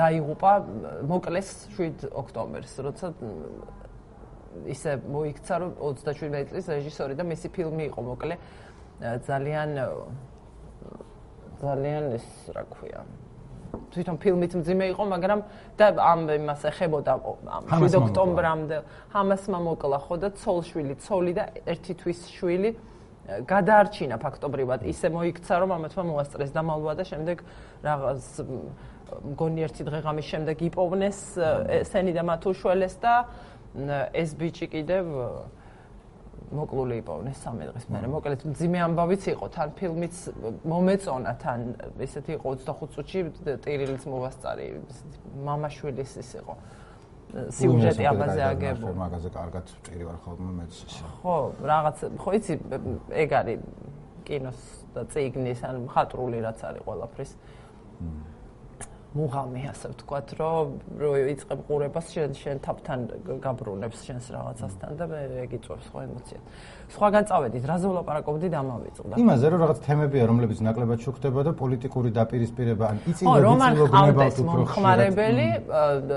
დაიღუპა 0.00 0.52
მოკლეს 1.12 1.50
7 1.76 2.08
ოქტომბერს 2.08 2.72
როცა 2.88 3.12
ისე 4.68 4.96
მოიქცა 5.12 5.54
რომ 5.62 5.70
27 5.80 6.48
წლის 6.50 6.66
რეჟისორი 6.72 7.14
და 7.20 7.24
მისი 7.28 7.48
ფილმი 7.56 7.84
იყო 7.90 8.00
მოკლე. 8.08 8.34
ძალიან 9.28 9.70
ძალიან 11.62 12.02
ეს 12.18 12.26
რა 12.54 12.64
ქვია 12.70 13.02
თვითონ 13.92 14.16
ფილმით 14.22 14.52
მძიმე 14.60 14.84
იყო, 14.92 15.02
მაგრამ 15.12 15.40
და 15.78 15.86
ამ 15.96 16.20
იმას 16.32 16.62
ეხებოდა 16.70 17.12
ამ 17.56 17.64
7 17.68 17.96
ოქტომბრამდე. 18.02 18.76
ჰამასმა 19.12 19.58
მოკლა 19.68 19.98
ხო 20.04 20.14
და 20.22 20.28
ცოლშვილი, 20.36 20.94
ცოლი 21.00 21.32
და 21.36 21.44
ერთი 21.66 21.92
თვის 22.00 22.20
შვილი 22.36 22.70
გადაარჩინა 23.22 24.16
ფაქტობრივად. 24.18 24.80
ისე 24.82 25.08
მოიქცა, 25.14 25.54
რომ 25.62 25.70
ამათმა 25.78 26.04
მოასწრეს 26.10 26.50
და 26.52 26.62
მალვა 26.66 26.92
და 26.98 27.04
შემდეგ 27.06 27.36
რაღაც 27.86 28.22
მგონი 29.32 29.60
ერთი 29.66 29.82
დღე 29.86 29.98
ღამის 30.02 30.26
შემდეგ 30.32 30.56
იპოვნეს 30.72 31.18
სენი 31.86 32.12
და 32.16 32.22
მათუშველეს 32.26 32.94
და 33.02 33.14
ეს 34.12 34.30
ბიჭი 34.36 34.66
კიდევ 34.72 35.04
მოკლული 36.52 36.98
იპოვნეს 37.02 37.38
სამი 37.42 37.64
დღის 37.72 37.86
მერე. 37.92 38.06
მოკლედ 38.12 38.40
ძიმე 38.58 38.78
ამბავიც 38.86 39.22
იყო, 39.32 39.46
თან 39.56 39.68
ფილმიც 39.78 40.14
მომეწონა, 40.68 41.32
თან 41.42 41.60
ესეთი 42.04 42.32
იყო 42.36 42.46
25 42.60 42.92
წუთში 42.92 43.20
ტირილის 43.64 44.04
მოვასწარი, 44.12 44.66
მამაშვილის 45.48 46.12
ის 46.22 46.30
იყო. 46.42 46.54
სიუჟეტი 47.32 48.04
ამაზე 48.12 48.42
აგებული. 48.52 48.92
მაგაზე 48.92 49.28
კარგად 49.32 49.64
ჭირი 49.88 50.04
ვარ 50.04 50.18
ხოლმე 50.20 50.52
მეც. 50.60 50.74
ხო, 51.24 51.36
რაღაც, 51.64 51.96
ხო 52.20 52.30
იცი, 52.36 52.54
ეგ 53.08 53.30
არის 53.40 53.58
კინოს 54.28 54.60
და 54.92 55.00
ციგნის 55.08 55.60
ან 55.64 55.74
მხატვრული 55.88 56.38
რაც 56.44 56.58
არის 56.60 56.82
ყველაფრის. 56.84 57.30
მ 58.04 58.32
მუღამი 59.12 59.62
ასე 59.68 59.86
ვთქვათ, 59.92 60.28
რომ 60.40 60.66
რო 60.96 61.10
იწყებ 61.36 61.60
ყურებას 61.68 62.06
შენ 62.16 62.30
შენ 62.32 62.56
თაფთან 62.64 63.00
გაბრუნებს 63.44 63.98
შენს 64.08 64.26
რაღაცასთან 64.32 64.90
და 64.96 65.04
ეგ 65.44 65.50
იწვევს 65.60 65.86
ხო 65.92 65.98
ემოციას. 66.08 66.42
სხვაგან 66.96 67.24
წავედით, 67.28 67.64
რა 67.68 67.76
ზოლაპარაკობდი 67.84 68.48
და 68.48 68.56
ამავიწყდა. 68.64 69.14
იმაზე 69.20 69.46
რომ 69.52 69.58
რაღაც 69.64 69.78
თემებია, 69.84 70.24
რომლებიც 70.32 70.58
ნაკლებად 70.64 70.98
შუქდება 71.04 71.40
და 71.44 71.52
პოლიტიკური 71.60 72.10
დაპირისპირება 72.16 72.84
ან 72.88 72.96
იწილო 73.12 73.36
იწილო 73.52 73.86
გნებავთ 73.92 74.36
უფრო 74.42 74.62
ხმარებელი, 74.72 75.48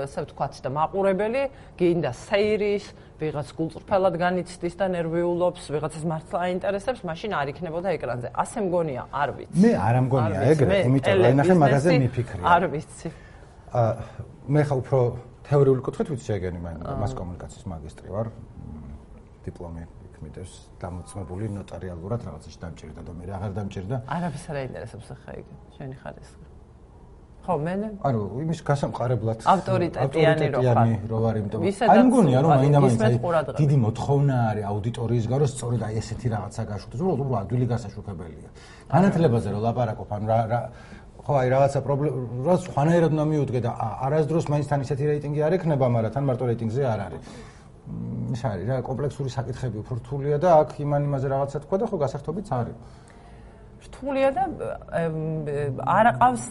ასე 0.08 0.18
ვთქვათ 0.24 0.54
და 0.64 0.70
მაყურებელი, 0.72 1.42
გინდა 1.76 2.10
სეირის 2.16 2.84
ვიღაც 3.20 3.48
გულწრფელად 3.56 4.14
განიცდის 4.20 4.74
და 4.76 4.86
ნერვიულობს, 4.92 5.62
ვიღაცას 5.72 6.04
მართლა 6.04 6.38
აინტერესებს, 6.46 7.00
მაშინ 7.08 7.30
არ 7.40 7.46
იქნებოდა 7.52 7.88
ეკრანზე. 7.96 8.28
ასე 8.36 8.58
მგონია, 8.66 9.02
არ 9.08 9.30
ვიცი. 9.36 9.60
მე 9.64 9.70
არ 9.86 9.94
ამგონია 10.00 10.40
ეგრე, 10.52 10.76
იმიტომ 10.88 11.16
რომ 11.24 11.36
ნახე 11.40 11.54
მაგაზე 11.64 11.88
მიფიქრია. 12.04 12.44
არ 12.44 12.62
ვიცი. 12.72 13.08
აა 13.72 13.92
მე 14.46 14.62
ხა 14.62 14.74
უფრო 14.82 14.98
თეორიული 15.48 15.80
კუთხით 15.86 16.08
ვიცი 16.12 16.30
ეგენი 16.38 16.58
მე 16.62 16.72
მას 17.02 17.12
კომუნიკაციის 17.18 17.64
მაგისტრი 17.72 18.08
ვარ. 18.14 18.26
დიპლომი 19.46 19.82
იქმნებს 20.06 20.52
დამოწმებული 20.82 21.44
ნოტარიალურად 21.56 22.20
რაღაცაში 22.26 22.58
დამჭირდა 22.62 23.00
და 23.06 23.12
მე 23.16 23.24
აღარ 23.36 23.52
დამჭირდა. 23.58 23.96
არაფერს 24.06 24.46
არ 24.50 24.56
აინტერესებს 24.62 25.08
ხა 25.22 25.32
ეგ. 25.40 25.46
შენი 25.78 25.96
ხარისხი. 26.02 26.45
ხო, 27.46 27.54
მე 27.62 27.74
ანუ 28.02 28.20
იმის 28.42 28.60
გასამყარებლად 28.66 29.38
ავტორიტეტიანი 29.54 30.46
რო 30.50 30.60
ხარ. 30.66 30.88
რო 31.10 31.18
ვარ, 31.22 31.34
იმიტომ 31.40 31.60
აი 31.94 32.00
მგონია 32.10 32.38
რომ 32.42 32.50
აინამაინც 32.56 33.02
დიდი 33.62 33.76
მოთხოვნა 33.86 34.36
არის 34.50 34.64
აუდიტორიის 34.70 35.26
გარო 35.30 35.46
სწორედ 35.46 35.80
აი 35.86 35.94
ესეთი 36.02 36.26
რაღაცა 36.34 36.62
გაშუქდეს. 36.70 37.00
უბრალოდ 37.06 37.20
უბრალოდ 37.22 37.42
ადვილი 37.46 37.66
გასაშუქებელია. 37.72 38.48
განათლებაზე 38.90 39.48
რო 39.54 39.60
ლაპარაკობ, 39.66 40.08
ანუ 40.16 40.26
რა 40.26 40.38
რა 40.50 40.60
ხო 41.26 41.32
აი 41.42 41.48
რაღაცა 41.54 41.78
პრობლემა, 41.86 42.16
რა 42.46 42.54
სხვანაირად 42.66 43.10
უნდა 43.14 43.24
მიუდგე 43.30 43.60
და 43.66 43.70
არასდროს 44.06 44.46
მაინც 44.50 44.66
თან 44.70 44.80
ისეთი 44.86 45.04
რეიტინგი 45.10 45.40
არ 45.46 45.52
ექნება, 45.58 45.86
მაგრამ 45.94 46.12
თან 46.14 46.24
მარტო 46.26 46.44
რეიტინგზე 46.50 46.82
არ 46.86 47.00
არის. 47.06 47.20
ის 48.34 48.42
არის 48.42 48.66
რა 48.66 48.76
კომპლექსური 48.82 49.30
საკითხები 49.30 49.76
უფრო 49.82 49.94
რთულია 50.02 50.36
და 50.42 50.48
აქ 50.60 50.70
იმან 50.82 51.02
იმაზე 51.06 51.26
რაღაცა 51.34 51.58
თქვა 51.62 51.76
და 51.78 51.84
ხო 51.90 51.96
გასართობიც 52.02 52.48
არის. 52.58 52.76
რთულია 53.86 54.28
და 54.34 54.44
არ 55.98 56.06
აყავს 56.12 56.46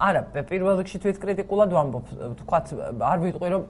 არა, 0.00 0.22
პირველ 0.48 0.80
რიგში 0.80 0.98
თვითკრიტიკულად 1.04 1.74
ვამბობ, 1.76 2.06
თქვათ, 2.40 2.66
არ 3.04 3.18
ვიტყვი 3.24 3.48
რომ 3.52 3.64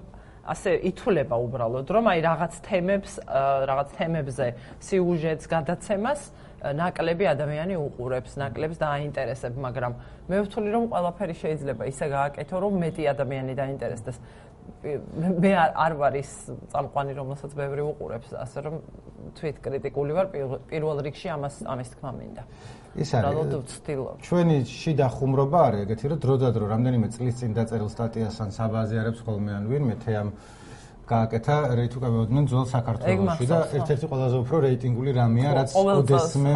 ასე 0.50 0.70
ითვლება 0.90 1.36
უბრალოდ, 1.36 1.90
რომ 1.90 2.04
აი 2.10 2.20
რაღაც 2.24 2.54
თემებს, 2.64 3.12
რაღაც 3.70 3.88
თემებზე 3.98 4.46
სიუჟეტს, 4.86 5.50
გადაცემას 5.50 6.20
ნაკლები 6.60 7.24
ადამიანი 7.30 7.76
უყურებს, 7.80 8.36
ნაკლებს 8.40 8.80
დააინტერესებს, 8.80 9.56
მაგრამ 9.64 9.92
მე 10.28 10.40
ვთვლი 10.44 10.70
რომ 10.76 10.84
ყველაფერი 10.92 11.34
შეიძლება 11.40 11.88
ისე 11.88 12.06
გააკეთო, 12.12 12.56
რომ 12.60 12.72
მეტი 12.84 13.04
ადამიანი 13.14 13.52
დაინტერესდეს. 13.56 14.18
მე 15.40 15.52
არ 15.56 15.92
ვარ 15.98 16.14
ის 16.20 16.30
წამყვანი, 16.72 17.12
რომელსაც 17.16 17.52
ბევრი 17.56 17.82
უყურებს, 17.90 18.36
ასე 18.36 18.58
რომ 18.64 18.74
თვითკრიტიკული 19.40 20.12
ვარ 20.14 20.26
პირველ 20.68 21.00
რიგში 21.04 21.28
ამას 21.32 21.64
ამის 21.64 21.88
თქმა 21.96 22.10
მინდა. 22.20 22.42
ის 22.98 23.10
არის 23.14 23.76
ჩვენი 24.26 24.56
შიდა 24.66 25.06
ხუმრობა 25.14 25.60
არის 25.68 25.80
ეგეთი 25.86 26.06
რომ 26.10 26.18
დროდადრო 26.24 26.64
რამდენიმე 26.74 27.08
წლის 27.14 27.34
წინ 27.38 27.50
დაწერილ 27.54 27.90
სტატიას 27.94 28.36
ან 28.42 28.50
საბაზიარებს 28.50 29.20
ხოლმე 29.26 29.52
ან 29.58 29.64
ვინმე 29.70 29.94
თეამ 30.02 30.28
გააკეთა 31.10 31.56
რეიტუ 31.78 31.98
გამოდდნენ 32.04 32.44
ძველ 32.50 32.66
საქართველოში 32.70 33.46
და 33.50 33.58
ერთ-ერთი 33.78 34.06
ყველაზე 34.10 34.36
უფრო 34.42 34.56
რეიტინგული 34.66 35.10
რამეა 35.18 35.50
რაც 35.58 35.70
ოდესმე 35.74 36.52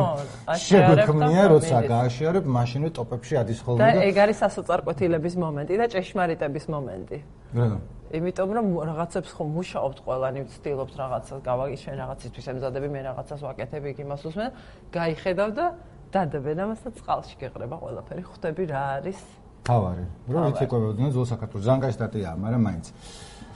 შეგვექმნია 0.67 1.45
როცა 1.55 1.77
გააშიარებ 1.95 2.45
მაშინვე 2.57 2.91
ტოპებში 2.99 3.35
ადის 3.43 3.61
ხოლმე 3.67 3.83
და 3.83 4.05
ეგ 4.11 4.17
არის 4.25 4.37
სასოწარკვეთილების 4.45 5.35
მომენტი 5.45 5.75
და 5.81 5.87
ჭეშმარიტების 5.95 6.65
მომენტი. 6.75 7.19
რა? 7.59 7.69
იმიტომ 8.15 8.49
რომ 8.55 8.67
რაღაცებს 8.91 9.31
ხომ 9.35 9.49
მუშაობთ 9.59 9.99
ყველანი 10.07 10.41
ვცდილობთ 10.47 10.95
რაღაცას 11.03 11.39
გავაგიშენ 11.51 11.95
რაღაცისთვის 12.03 12.47
ემზადები 12.53 12.89
მე 12.95 13.01
რაღაცას 13.11 13.41
ვაკეთებ 13.43 13.83
იქ 13.91 13.99
იმას 14.07 14.23
უსმენ 14.31 14.51
გაიხედავ 14.95 15.51
და 15.59 15.67
დადებენ 16.15 16.59
ამას 16.65 16.81
და 16.87 16.91
წყალში 16.99 17.35
გეყრება 17.43 17.77
ყველაფერი 17.83 18.23
ხვდები 18.31 18.65
რა 18.71 18.83
არის 18.99 19.21
თავარი 19.67 20.05
რომ 20.31 20.43
ვიცი 20.49 20.67
ყვებოდნენ 20.71 21.11
ზოლ 21.15 21.27
საქართველოს 21.35 21.65
ზანგაი 21.69 21.93
სტატიაა 21.99 22.37
მაგრამ 22.45 22.63
მაინც 22.69 22.87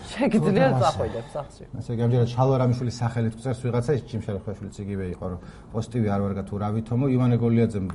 შეგიძლიათ 0.08 0.74
წახვიდეთ 0.82 1.26
სახში. 1.34 1.64
ასე 1.78 1.92
გამჯერად 1.98 2.28
შალვარამიშვილის 2.32 2.96
სახელით 3.02 3.34
წერს 3.42 3.60
ვიღაცა 3.66 3.92
ის 3.98 4.02
ჯიმ 4.08 4.22
შერხაშვილიც 4.26 4.76
იგივე 4.84 5.04
იყო 5.14 5.24
რომ 5.32 5.40
პოზიტივი 5.74 6.08
არ 6.14 6.20
ვარ 6.24 6.32
გა 6.38 6.42
თუ 6.48 6.54
რა 6.62 6.68
ვითომო 6.78 7.06
ივანე 7.14 7.36
გოლიაძემ 7.42 7.86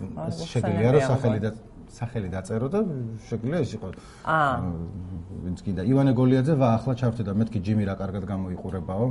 შეგიძლია 0.52 0.90
რომ 0.94 1.04
სახელი 1.10 1.40
და 1.46 1.50
სახელი 1.94 2.28
დაწერო 2.34 2.68
და 2.74 2.80
შეგიძლია 3.30 3.60
ის 3.64 3.72
იყო. 3.78 3.88
აა 4.26 4.56
ვინც 5.46 5.60
კიდე 5.66 5.82
ივანე 5.92 6.12
გოლიაძე 6.20 6.54
ვა 6.60 6.68
ახლა 6.78 6.94
ჩავთე 7.00 7.24
და 7.24 7.32
მეთქი 7.40 7.60
ჯიმი 7.66 7.84
რა 7.88 7.96
კარგად 8.02 8.24
გამოიყურებაო. 8.28 9.08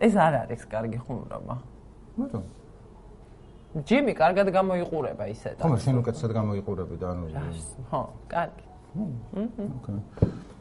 ეს 0.00 0.14
არ 0.16 0.32
არის 0.46 0.62
კარგი 0.70 0.98
ხუმრობა. 1.04 1.54
მაგრამ 2.20 2.42
ჯიმი 3.70 4.12
კარგად 4.18 4.48
გამოიყურება 4.50 5.24
ისე 5.30 5.54
და. 5.54 5.62
ხომ 5.62 5.78
შენ 5.78 5.98
უკეთესად 6.02 6.30
გამოიყურები 6.34 6.96
და 6.98 7.06
ანუ? 7.14 7.26
ხო, 7.86 8.00
კარგი. 8.26 8.64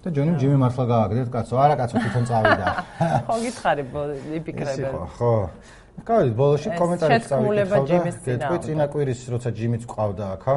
და 0.06 0.10
ჯონი 0.14 0.34
ჯიმი 0.38 0.58
მართლა 0.62 0.86
გააგდეთ 0.94 1.30
კაცო. 1.34 1.56
არა 1.58 1.76
კაცო 1.82 1.96
თვითონ 2.06 2.26
წავიდა. 2.30 2.68
ხო 3.26 3.36
გითხარი 3.46 3.84
იფიქრებენ. 4.38 4.94
ხო. 5.18 5.34
კარგი 6.06 6.32
ბოლოში 6.38 6.70
კომენტარით 6.78 7.24
წავიდა 7.34 7.78
გეტყვი 7.90 8.58
წინა 8.64 8.86
კვირის 8.94 9.22
როცა 9.34 9.50
ჯიმიც 9.58 9.84
ყავდა 9.90 10.26
აქა 10.38 10.56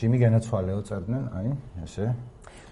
ჯიმი 0.00 0.18
განაცვალეო 0.24 0.80
წერდნენ 0.88 1.24
აი 1.36 1.48
ესე. 1.84 2.16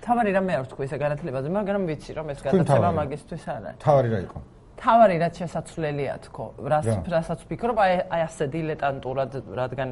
თავარი 0.02 0.30
რამე 0.34 0.52
არ 0.58 0.66
თქვი 0.72 0.88
ესე 0.88 0.96
განათლებაზე 0.98 1.48
მაგრამ 1.52 1.82
ვიცი 1.84 2.10
რომ 2.16 2.26
ეს 2.32 2.40
გადაცემა 2.42 2.90
მაგისტვის 2.96 3.44
არ 3.44 3.62
არის. 3.68 3.78
თავარი 3.84 4.08
რა 4.08 4.20
იყო 4.24 4.40
თავარი 4.78 5.16
რაც 5.22 5.34
შესაძლებელია 5.42 6.14
თქო 6.26 6.44
რას 6.72 6.88
რასაც 7.10 7.44
ვფიქრობ 7.46 7.78
აი 7.82 7.94
აი 8.14 8.22
ასე 8.28 8.44
დილეტანტურად 8.54 9.32
რადგან 9.58 9.90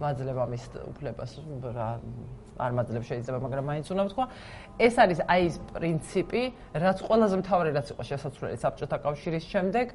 მაძლევ 0.00 0.36
ამის 0.44 0.64
უფლებას 0.92 1.32
რა 1.76 1.88
არ 2.56 2.72
მაძლევ 2.76 3.02
შეიძლება 3.08 3.38
მაგრამ 3.44 3.64
მაინც 3.70 3.86
უნდა 3.92 4.02
ვთქვა 4.08 4.26
ეს 4.86 4.94
არის 5.04 5.20
აი 5.28 5.40
ეს 5.48 5.56
პრინციპი 5.76 6.42
რაც 6.84 6.98
ყველაზე 7.06 7.36
მთავარი 7.44 7.70
რაც 7.76 7.86
იყო 7.92 8.02
შესაძლებელი 8.10 8.56
საბჭოთა 8.64 8.96
კავშირის 9.04 9.44
შემდეგ 9.52 9.86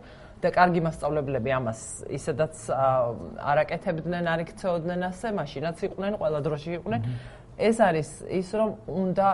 და 0.41 0.49
კარგი 0.49 0.81
მასწავლებლები 0.85 1.51
ამას 1.53 1.81
ისედაც 2.17 2.55
არაკეთებდნენ 3.51 4.25
არ 4.33 4.39
იქცეოდნენ 4.45 5.01
ასე 5.09 5.27
მაშინაც 5.37 5.77
იყვნენ 5.85 6.13
ყველა 6.17 6.39
დროში 6.45 6.71
იყვნენ. 6.81 7.01
ეს 7.61 7.77
არის 7.77 8.09
ის 8.25 8.49
რომ 8.57 8.69
უნდა 8.89 9.27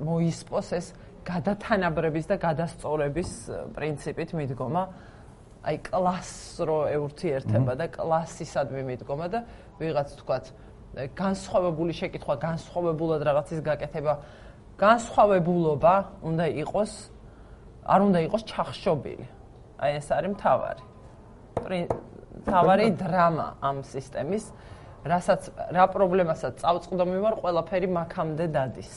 მოისპოს 0.00 0.68
ეს 0.72 0.86
გადათანაბრების 1.26 2.26
და 2.30 2.36
გადასწორების 2.40 3.30
პრინციპით 3.76 4.34
მიდგომა 4.38 4.82
აი 5.60 5.76
კლასს 5.84 6.60
რო 6.64 6.78
ეურთიერთება 6.96 7.76
და 7.76 7.86
კლასისადმი 7.92 8.82
მიდგომა 8.88 9.26
და 9.28 9.40
ვიღაც 9.80 10.14
თქვათ 10.20 10.44
განსხვავებული 11.14 11.92
შეკითხვა, 11.94 12.34
განსხვავებულად 12.42 13.20
რაღაცის 13.28 13.60
გაკეთება, 13.62 14.14
განსხვავებულობა 14.80 15.94
უნდა 16.24 16.46
იყოს 16.64 16.92
არ 17.84 18.00
უნდა 18.08 18.18
იყოს 18.26 18.42
ჩახშობილი. 18.50 19.26
აი 19.80 19.90
ეს 20.00 20.08
არის 20.10 20.30
მთავარი. 20.34 20.82
მთავარი 22.40 22.86
დრამა 22.96 23.46
ამ 23.60 23.76
სისტემის, 23.84 24.44
რასაც 25.04 25.42
რა 25.76 25.84
პრობლემასაც 25.92 26.60
წავწყდომი 26.60 27.18
ვარ, 27.20 27.34
ყველაფერი 27.40 27.88
მაქამდე 27.88 28.46
დადის. 28.48 28.92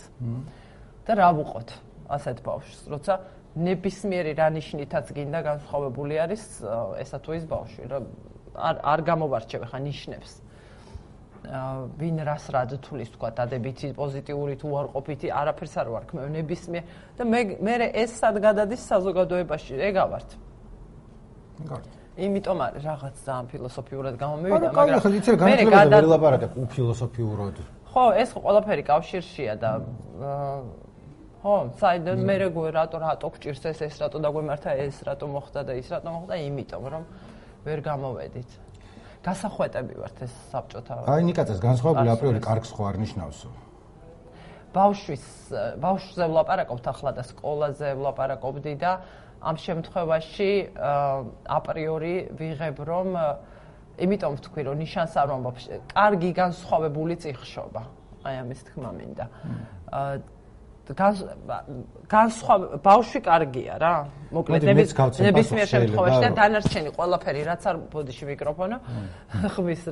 და 1.03 1.11
რა 1.19 1.29
ვუყოთ 1.35 1.92
ასეთ 2.17 2.37
ბავშვს, 2.45 2.79
როცა 2.93 3.13
ნებისმიერი 3.53 4.33
რანიშნითაც 4.37 5.05
გინდა 5.13 5.39
განსხვავებული 5.45 6.15
არის 6.25 6.43
ესა 7.03 7.17
თუ 7.21 7.31
ის 7.37 7.43
ბავშვი 7.49 7.83
რა 7.91 7.99
არ 8.53 8.75
არ 8.93 8.99
გამოვარჩევ 9.09 9.61
ხა 9.69 9.79
ნიშნებს. 9.81 10.31
ვინ 11.99 12.17
რას 12.23 12.45
რად 12.55 12.71
თulis 12.79 13.09
თქვა 13.13 13.29
დადებითი 13.35 13.91
პოზიტიური 13.99 14.55
თუ 14.63 14.65
უარყოფითი 14.73 15.27
არაფერს 15.27 15.73
არ 15.75 15.87
ვარ 15.91 16.03
ქმევ 16.07 16.25
ნებისმიერ. 16.39 16.83
და 17.19 17.23
მე 17.27 17.39
მე 17.59 17.73
ეს 17.91 18.11
სად 18.15 18.39
გადადის 18.39 18.81
საზოგადოებაში 18.87 19.73
ეგავართ 19.91 20.29
იმიტომ 22.17 22.59
არის 22.61 22.83
რაღაც 22.85 23.15
ძალიან 23.25 23.45
ფილოსოფიურად 23.51 24.15
გამომივიდა 24.21 24.69
მაგრამ 24.69 25.45
მე 25.49 25.55
გადა 25.73 25.97
ვერ 25.97 26.07
ლაპარაკებ 26.13 26.51
უფილოსოფიურად 26.63 27.55
ხო 27.93 28.05
ეს 28.21 28.29
ყველაფერი 28.37 28.83
კავშირშია 28.85 29.53
და 29.57 29.71
ხო, 31.43 31.75
საერთოდ 31.75 32.19
მე 32.23 32.35
როგორ 32.47 32.67
რატო 32.71 32.97
რატო 33.03 33.27
გჭირს 33.35 33.65
ეს 33.67 33.79
ეს 33.83 33.95
რატო 33.99 34.19
დაგვემართა 34.23 34.79
ეს 34.79 35.03
რატო 35.03 35.27
მოხდა 35.27 35.61
და 35.67 35.73
ის 35.75 35.87
რატო 35.91 36.09
მოხდა 36.15 36.35
იმიტომ 36.39 36.83
რომ 36.87 37.03
ვერ 37.67 37.79
გამოვედით. 37.83 38.49
გასახვეტები 39.27 39.93
ვართ 39.99 40.17
ეს 40.23 40.33
საბჭოთა. 40.55 40.93
აი 41.03 41.21
ნიკაცას 41.27 41.59
განსხვავებული 41.59 42.09
აპრიორი 42.15 42.39
კარგს 42.47 42.71
ხო 42.71 42.83
არ 42.87 42.95
ნიშნავსო. 43.03 43.49
ბავშვის 44.71 45.25
ბავშვზე 45.83 46.25
ვლაპარაკობთ 46.31 46.85
ახლა 46.91 47.11
და 47.11 47.23
სკოლაზე 47.27 47.89
ვლაპარაკობდი 47.99 48.73
და 48.79 48.91
ამ 49.43 49.55
შემთხვევაში 49.59 50.51
აპრიორი 51.59 52.15
ვიღებ 52.39 52.77
რომ 52.87 53.07
იმიტომ 53.99 54.31
ვთქვი 54.39 54.61
რომ 54.63 54.75
ნიშანს 54.79 55.13
არ 55.19 55.27
მომბობს 55.27 55.63
კარგი 55.91 56.31
განსხვავებული 56.39 57.13
წიხშობა. 57.19 57.83
აი 58.23 58.35
ამის 58.47 58.59
თქმა 58.63 58.91
მინდა. 58.95 59.25
განსხვა 60.83 62.55
ბავშვი 62.83 63.19
კარგია 63.23 63.75
რა. 63.79 63.95
მოკლედ 64.35 64.63
ნებისმიერ 64.67 65.67
შემთხვევაში 65.71 66.19
და 66.27 66.29
დანარჩენი 66.35 66.89
ყველაფერი 66.97 67.41
რაც 67.47 67.63
არ 67.71 67.75
ბოდიში 67.93 68.25
მიკროფონო. 68.27 68.77
ხმის 69.55 69.83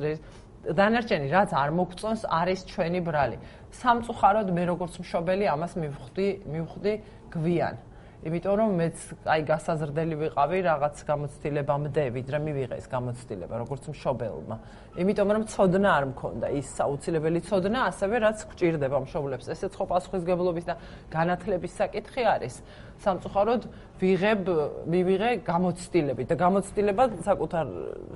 დანარჩენი 0.62 1.26
რაც 1.32 1.50
არ 1.56 1.70
მოგწონს 1.80 2.22
არის 2.28 2.60
ჩვენი 2.68 3.00
ბრალი. 3.08 3.36
სამწუხაროდ 3.72 4.48
მე 4.52 4.62
როგორც 4.68 5.00
მშობელი 5.00 5.44
ამას 5.48 5.72
მივხვდი 5.80 6.28
მივხვდი 6.52 6.92
გვიან 7.32 7.74
იმიტომ 8.22 8.54
რომ 8.54 8.70
მეც 8.78 8.98
აი 9.26 9.42
გასაზრდელი 9.50 10.14
ვიყავი 10.20 10.58
რაღაც 10.62 10.96
გამოცდილებამდე, 11.10 12.02
ვიდრე 12.14 12.38
მივიღე 12.38 12.76
ეს 12.78 12.86
გამოცდილება 12.86 13.54
როგორც 13.66 13.88
მშობელმა. 13.90 14.56
იმიტომ 15.02 15.28
რომ 15.34 15.42
ცოდნა 15.50 15.90
არ 15.90 16.04
მქონდა, 16.14 16.46
ის 16.54 16.66
საუცილებელი 16.70 17.40
ცოდნა, 17.42 17.78
ასევე 17.90 18.14
რაც 18.22 18.38
გჭირდება 18.46 18.98
მშობლებს. 19.02 19.46
ესეც 19.50 19.72
ხო 19.74 19.84
პასუხისგებლობის 19.90 20.64
და 20.70 20.74
განათლების 21.10 21.72
საკითხი 21.82 22.22
არის. 22.22 22.54
სამწუხაროდ 23.02 23.62
ვიღებ, 23.98 24.42
მივიღე 24.86 25.30
გამოცდილები 25.42 26.22
და 26.22 26.34
გამოცდილება 26.38 27.04
საკუთარ 27.26 27.66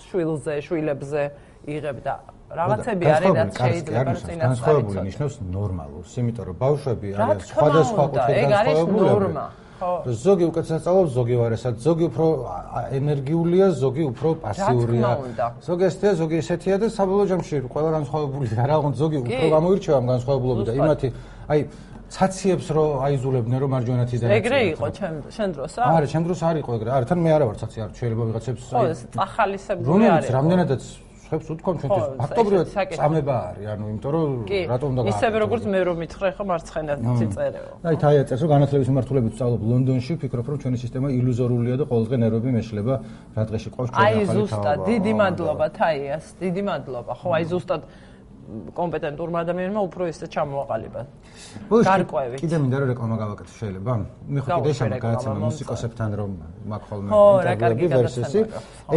შვილზე, 0.06 0.54
შვილებზე 0.62 1.22
იღებ 1.66 1.98
და 2.06 2.14
რაღაცები 2.46 3.04
არის 3.10 3.32
რაც 3.34 3.52
შეიძლება 3.58 4.14
წინასწარი. 4.22 4.46
განსხვავებული 4.46 4.98
ნიშნავს 5.10 5.34
ნორმალურს, 5.50 6.12
იმიტომ 6.14 6.44
რომ 6.46 6.56
ბავშვები 6.62 7.06
არიან 7.18 7.38
სხვადასხვა 7.50 8.04
კუთხით 8.06 8.46
განსხვავებული. 8.54 9.65
ზოგი 9.80 10.44
უკეთესად 10.50 10.80
სწავლობს, 10.82 11.10
ზოგი 11.16 11.36
ვარესად, 11.40 11.74
ზოგი 11.86 12.04
უფრო 12.10 12.26
ენერგიულია, 12.98 13.66
ზოგი 13.82 14.04
უფრო 14.12 14.28
პასიურია. 14.44 15.10
ზოგი 15.66 15.84
ესეთია, 15.88 16.12
ზოგი 16.20 16.36
ესეთია 16.42 16.76
და 16.80 16.86
საბოლოო 16.96 17.26
ჯამში 17.30 17.56
ყველა 17.72 17.90
განსხვავებული 17.96 18.46
არა, 18.64 18.74
ოღონდ 18.80 18.96
ზოგი 19.02 19.16
უფრო 19.22 19.46
გამოირჩევა 19.56 19.96
ამ 20.00 20.06
განსხვავებულობით 20.12 20.66
და 20.66 20.72
იმათი 20.80 21.08
აი 21.52 21.60
ცაციებს 22.06 22.66
რო 22.70 22.84
აიზულებდნენ 23.06 23.58
რომ 23.62 23.70
მარჯვენა 23.74 24.04
თითქოს 24.06 24.30
ეგრე 24.38 24.60
იყო 24.72 24.86
ჩემ 24.94 25.14
შენ 25.36 25.50
დროსა? 25.58 25.82
არა, 25.90 26.06
ჩემ 26.06 26.22
დროს 26.26 26.40
არ 26.46 26.56
იყო 26.62 26.70
ეგრე. 26.78 26.90
არა, 26.96 27.04
თან 27.10 27.18
მე 27.18 27.30
არა 27.36 27.44
ვარ 27.50 27.56
ცაცი, 27.60 27.78
არ 27.82 27.90
შეიძლება 27.98 28.22
ვიღაცებს 28.30 28.62
ხო, 28.70 28.82
წახალისებული 29.16 29.82
არის. 29.82 29.90
რომელიც 29.90 30.26
რამდენადაც 30.38 30.82
ხებს 31.26 31.46
უთქვამ 31.52 31.76
ჩვენთვის 31.82 32.06
ფაქტობრივად 32.22 32.66
წამება 32.98 33.36
არის 33.50 33.66
ანუ 33.74 33.84
იმიტომ 33.90 34.10
რომ 34.16 34.30
რატომ 34.72 34.88
უნდა 34.92 35.00
ისევე 35.12 35.36
როგორც 35.44 35.62
მე 35.72 35.80
რომ 35.88 35.96
მითხრე 36.02 36.28
ხო 36.36 36.44
მარცხენა 36.50 36.94
ციწერეო 37.18 37.72
აი 37.90 37.96
თა 38.02 38.08
ეწეს 38.20 38.40
რომ 38.42 38.50
განათლების 38.54 38.88
მიმართულებით 38.90 39.32
ვსწავლობ 39.36 39.60
ლონდონში 39.70 40.12
ვფიქრობ 40.16 40.46
რომ 40.50 40.58
ჩვენი 40.62 40.78
სისტემა 40.84 41.08
ილუზორულია 41.18 41.74
და 41.80 41.84
ყოველდღე 41.90 42.16
ნერვები 42.22 42.50
მეშლება 42.56 42.94
რა 43.36 43.42
დღეში 43.50 43.68
ყავს 43.76 43.88
ჩვენ 43.90 44.04
ახალი 44.06 44.22
აი 44.22 44.26
ზუსტად 44.36 44.78
დიდი 44.86 45.12
მადლობა 45.20 45.66
თაიას 45.76 46.26
დიდი 46.40 46.62
მადლობა. 46.68 47.12
ხო 47.20 47.28
აი 47.36 47.44
ზუსტად 47.52 47.82
კომპეტენტურმა 48.78 49.38
ადამიანმა 49.44 49.80
უფრო 49.88 50.02
ისე 50.06 50.26
ჩამოაყალიბა. 50.34 51.00
გარკვევით. 51.70 52.38
კიდე 52.42 52.56
მინდა 52.62 52.76
რომ 52.80 52.88
რეკლამა 52.92 53.16
გავაკეთო 53.22 53.54
შეიძლება? 53.60 53.92
მე 54.32 54.40
ხო 54.46 54.50
კიდე 54.56 54.72
შემო 54.78 54.98
გააცემა 55.06 55.38
მუსიკოსებთან 55.46 56.10
რომ 56.20 56.30
მაგ 56.70 56.82
ხოლმე 56.86 57.08
ინტერვიუები 57.10 57.86
ვერსისი. 58.06 58.40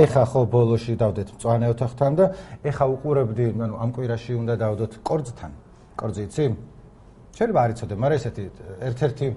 ეხა 0.03 0.23
ხო 0.29 0.41
ბოლოში 0.53 0.93
დავდეთ 1.01 1.27
მწვანე 1.33 1.65
ოთახთან 1.73 2.11
და 2.19 2.25
ეხა 2.69 2.85
უყურებდი, 2.93 3.45
ანუ 3.65 3.75
ამ 3.83 3.89
კვირაში 3.95 4.31
უნდა 4.41 4.53
დავდოთ 4.63 4.91
კორძთან. 5.07 5.51
კორძი 5.99 6.21
იცი? 6.29 6.45
შეიძლება 7.39 7.59
არ 7.63 7.71
იცოდე, 7.71 7.95
მაგრამ 8.03 8.17
ესეთი 8.19 8.43
ერთ-ერთი 8.89 9.27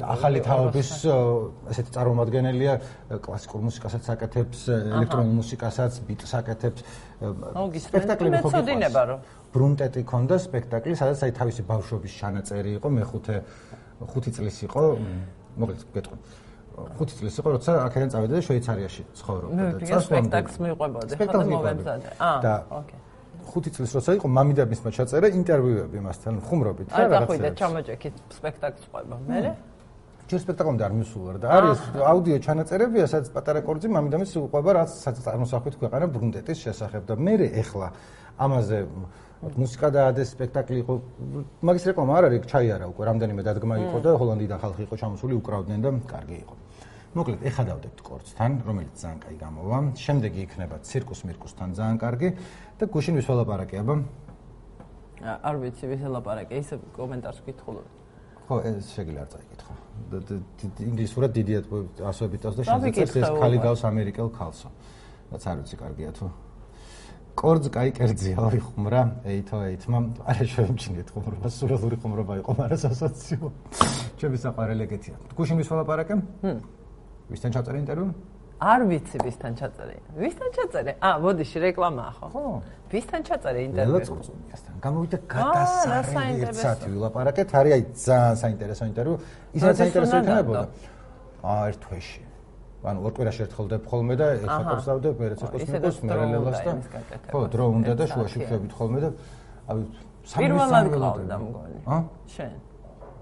ახალი 0.00 0.40
თაობის 0.48 0.90
ესეთი 1.68 1.90
წარმომადგენელია 1.96 2.74
კლასიკურ 3.20 3.60
მუსიკასაც 3.68 4.04
აკეთებს, 4.14 4.58
ელექტრონულ 4.72 5.34
მუსიკასაც, 5.36 5.92
ბიტს 6.08 6.32
აკეთებს. 6.40 6.80
სპექტაკლები 7.84 8.40
ხო 8.40 8.50
გიყვარს? 8.64 9.36
ბრუნტეტი 9.52 10.02
ქონდა 10.08 10.36
სპექტაკლი, 10.40 10.92
სადაც 10.96 11.18
აი 11.28 11.32
თავისი 11.36 11.62
ბავშვობის 11.68 12.12
ჩანაწერი 12.20 12.70
იყო, 12.80 12.88
მეხუთე 12.96 13.36
5 14.08 14.32
წლის 14.36 14.56
იყო, 14.68 14.82
მოკლედ 15.60 15.80
გეტყვი. 15.96 16.16
5 16.96 17.12
წლის 17.18 17.34
იყო, 17.40 17.48
როცა 17.56 17.70
აქედან 17.88 18.08
წავედი 18.12 18.32
და 18.38 18.42
შვეიცარიაში 18.48 19.02
ცხოვრობდა. 19.20 19.62
და 19.84 20.00
სპექტაკლს 20.08 20.56
მიყვებოდი, 20.64 21.12
ხო 21.18 21.32
და 21.32 21.44
მოვემზადე. 21.52 22.08
აა, 22.16 22.56
ოკეი. 22.78 22.98
5 23.54 23.72
წლის 23.74 23.90
როცა 23.96 24.10
იყო 24.18 24.28
მამიდა 24.38 24.62
მისმა 24.70 24.90
ჩაწერა 24.96 25.28
ინტერვიუები 25.38 25.98
მასთან 26.06 26.34
ხუმრობით 26.48 26.86
რა 26.88 26.96
რაღაცა. 26.98 27.08
აი, 27.08 27.24
დახვიდე 27.24 27.50
ჩამოჭექით 27.60 28.14
სპექტაკლს 28.38 28.84
ყვება. 28.92 29.16
მე 29.28 29.38
ჯერ 30.28 30.40
სპექტაკლამდე 30.44 30.82
არ 30.84 30.92
მისულა 30.92 31.32
და 31.40 31.46
არის 31.56 31.80
აუდიო 32.12 32.38
ჩანაწერებია, 32.44 33.04
სადაც 33.08 33.28
პატარა 33.32 33.60
კორძი 33.64 33.88
მამიდა 33.88 34.16
მის 34.20 34.32
უყვება 34.36 34.70
რაც 34.76 34.90
წარმოსახვით 35.24 35.74
ქვეყანა 35.80 36.06
ბრუნდეტის 36.12 36.58
შესახებ 36.68 37.02
და 37.08 37.14
მე 37.16 37.34
ეხლა 37.64 37.88
ამაზე 38.36 38.78
მუსიკა 39.38 39.88
და 39.94 40.00
ადეს 40.10 40.34
სპექტაკლი 40.34 40.78
იყო 40.82 40.94
მაგის 41.62 41.84
რეკლამა 41.88 42.12
არ 42.18 42.24
არის 42.28 42.46
ჩაიარა 42.50 42.86
უკვე 42.90 43.04
რამდენიმე 43.08 43.42
დადგმა 43.46 43.74
იყო 43.86 43.98
და 44.02 44.10
ჰოლანდიიდან 44.18 44.58
ხალხი 44.62 44.82
იყო 44.82 44.94
ჩამოსული 44.98 45.34
უკრავდნენ 45.38 45.80
და 45.84 45.90
კარგი 46.10 46.36
იყო 46.42 46.54
მოკლედ 47.18 47.40
ეხადავდებთ 47.50 48.00
კორცთან 48.06 48.52
რომელიც 48.68 48.94
ძალიან 49.02 49.18
კაი 49.24 49.36
გამოვა. 49.42 49.78
შემდეგი 49.98 50.40
იქნება 50.46 50.76
ცირკუს 50.86 51.20
მირკუსთან 51.26 51.68
ძალიან 51.78 51.96
კარგი. 51.98 52.28
და 52.78 52.84
გუშინ 52.94 53.14
ვის 53.18 53.26
ველაპარაკე 53.26 53.76
აბა? 53.82 53.94
არ 55.48 55.54
ვიცი 55.62 55.84
ვის 55.90 56.00
ველაპარაკე 56.06 56.54
ისე 56.62 56.74
კომენტარს 56.94 57.38
ვკითხულობ 57.42 57.86
ხო 58.48 58.56
ეს 58.64 58.84
შეგიძლია 58.96 59.22
არ 59.24 59.30
წაიკითხო. 59.34 59.72
ინგლისურად 60.88 61.30
დიდიათ 61.36 61.64
ასოებით 62.10 62.40
და 62.46 62.50
შეიძლება 62.64 63.18
ეს 63.20 63.30
ხალი 63.36 63.58
გავს 63.66 63.82
ამერიკელ 63.90 64.28
ქალსო. 64.38 64.68
რაც 65.32 65.42
არ 65.50 65.56
ვიცი 65.60 65.76
კარგია 65.82 66.10
თუ. 66.16 66.26
კორძ 67.38 67.64
კაი 67.70 67.90
კერძია 67.98 68.34
ორი 68.40 68.60
ხუმრა 68.62 69.02
ეითო 69.30 69.58
ეითმა. 69.68 69.98
არა 70.26 70.44
შევიმჩნიეთ 70.54 71.08
ხუმრობა 71.12 71.48
სულელური 71.58 71.96
ხუმრობა 72.02 72.34
იყო 72.40 72.50
მაგრამ 72.58 72.80
სასოციო 72.82 73.46
ჩემი 74.18 74.36
საყვარელი 74.42 74.82
ეგეთია 74.88 75.14
გუშინ 75.38 75.56
ვის 75.60 75.68
ვალაპარაკე 75.70 76.14
ვისთან 77.28 77.50
ჩაწერე 77.54 77.78
ინტერვიუ? 77.84 78.08
არ 78.58 78.80
ვიცი 78.90 79.16
ვისთან 79.22 79.52
ჩაწერე. 79.58 79.96
ვისთან 80.18 80.50
ჩაწერე? 80.56 80.92
ა 80.98 81.08
მოდიში 81.22 81.58
რეკლამაა 81.62 82.12
ხო 82.18 82.26
ხო. 82.34 82.42
ვისთან 82.92 83.20
ჩაწერე 83.28 83.60
ინტერვიუ. 83.68 83.94
ელა 83.94 83.98
წურწუნიასთან 84.08 84.74
გამოვიდა 84.82 85.18
გადასარევი 85.34 86.32
ერთსათი 86.48 86.88
ვილაპარაკეთ 86.94 87.48
არის 87.58 87.72
აი 87.76 87.82
ძალიან 88.06 88.34
საინტერესო 88.42 88.84
ინტერვიუ. 88.90 89.16
ისაც 89.58 89.74
საინტერესო 89.78 90.14
იქნებოდა? 90.22 90.64
აა 91.38 91.62
ერთ 91.70 91.80
თვეში 91.86 92.22
ანუ 92.88 92.98
ორ 93.06 93.12
კვირაში 93.14 93.40
ერთხელ 93.46 93.66
დებ 93.74 93.84
ხოლმე 93.90 94.14
და 94.18 94.26
ეხლა 94.38 94.58
კურსავდებ 94.70 95.14
მერეცეკოს 95.22 95.62
მიყოს 95.66 95.96
მერელელას 96.08 96.58
და 96.66 96.72
ხო 97.30 97.40
დრო 97.52 97.64
უნდა 97.78 97.92
და 97.98 98.04
შუაში 98.10 98.38
ვშევით 98.42 98.72
ხოლმე 98.78 98.98
და 99.02 99.08
აი 99.68 99.78
პირველად 100.38 100.86
ყავდა 100.94 101.36
მგონი. 101.42 101.78
ა? 101.86 101.96
შენ. 102.34 102.52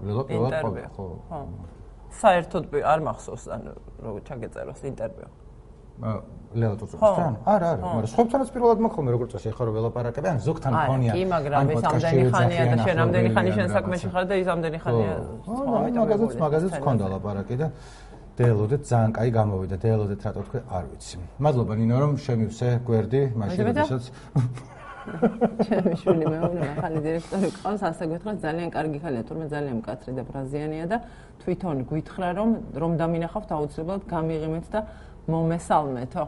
ველაპარაკ 0.01 0.93
ხო. 0.93 1.07
ხო 1.29 1.39
საერთოდ 2.21 2.63
არ 2.93 2.99
მახსოვს 3.07 3.43
ანუ 3.57 3.71
როგორ 4.05 4.21
ჩაგეწეროს 4.27 4.81
ინტერვიუ 4.91 5.29
ლეო 5.97 6.75
ტუცუკთან? 6.79 7.33
არა, 7.43 7.69
არა, 7.75 7.83
მაგრამ 7.83 8.09
სხვებთანაც 8.13 8.49
პირველად 8.55 8.79
მოხდომე 8.85 9.09
როგორც 9.17 9.29
წესი, 9.35 9.47
ახლა 9.51 9.63
რომ 9.67 9.73
ველაპარაკები, 9.77 10.27
ან 10.31 10.37
ზოგთან 10.47 10.71
მქონია. 10.77 11.11
კი, 11.17 11.23
მაგრამ 11.33 11.71
ეს 11.73 11.83
ამდენი 11.89 12.23
ხანია 12.31 12.63
და 12.71 12.75
შენ 12.87 12.97
ამდენი 13.03 13.29
ხანი 13.35 13.51
შენ 13.57 13.67
საქმეში 13.75 14.07
ხარ 14.13 14.23
და 14.29 14.35
ის 14.37 14.47
ამდენი 14.53 14.77
ხანია. 14.83 15.13
ხო, 15.43 15.55
მაგაზეც, 15.97 16.33
მაგაზეც 16.43 16.73
მქონდა 16.77 17.05
ლაპარაკი 17.13 17.55
და 17.57 17.67
დელოდეთ 18.37 18.81
ძალიან 18.87 19.11
კაი 19.17 19.29
გამოვიდა. 19.37 19.75
დელოდეთ 19.81 20.19
რატო 20.23 20.41
თქვი, 20.47 20.59
არ 20.77 20.83
ვიცი. 20.87 21.17
მადლობა 21.41 21.73
ნინო 21.81 21.95
რომ 21.97 22.11
შემივსე 22.21 22.69
გვერდი, 22.87 23.21
მაშინ 23.33 23.61
როდესაც 23.67 24.03
ჩემი 25.07 25.93
შვილი 26.01 26.25
მეუბნება 26.27 26.71
ახალი 26.77 26.99
დირექტორი 27.05 27.49
ყავს 27.57 27.81
ასე 27.89 28.03
გითხრათ 28.11 28.37
ძალიან 28.43 28.69
კარგი 28.75 28.99
ხალია 29.03 29.23
თურმე 29.29 29.47
ძალიან 29.53 29.75
მკაცრი 29.79 30.11
და 30.17 30.23
ბრაზიანია 30.27 30.85
და 30.91 30.97
თვითონ 31.43 31.77
გითხრა 31.91 32.29
რომ 32.39 32.49
რომ 32.81 32.91
დამინახავთ 33.01 33.49
აუცილებლად 33.57 34.01
გამიღიმეთ 34.11 34.65
და 34.73 34.79
მომესალმეთო 35.31 36.25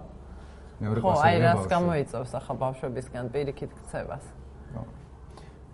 ხო? 0.79 1.11
აი 1.27 1.35
რას 1.43 1.63
გამოიწევს 1.67 2.31
ახლა 2.39 2.53
ბავშვებისგან 2.63 3.25
პირიქით 3.35 3.71
ქცევას? 3.83 4.23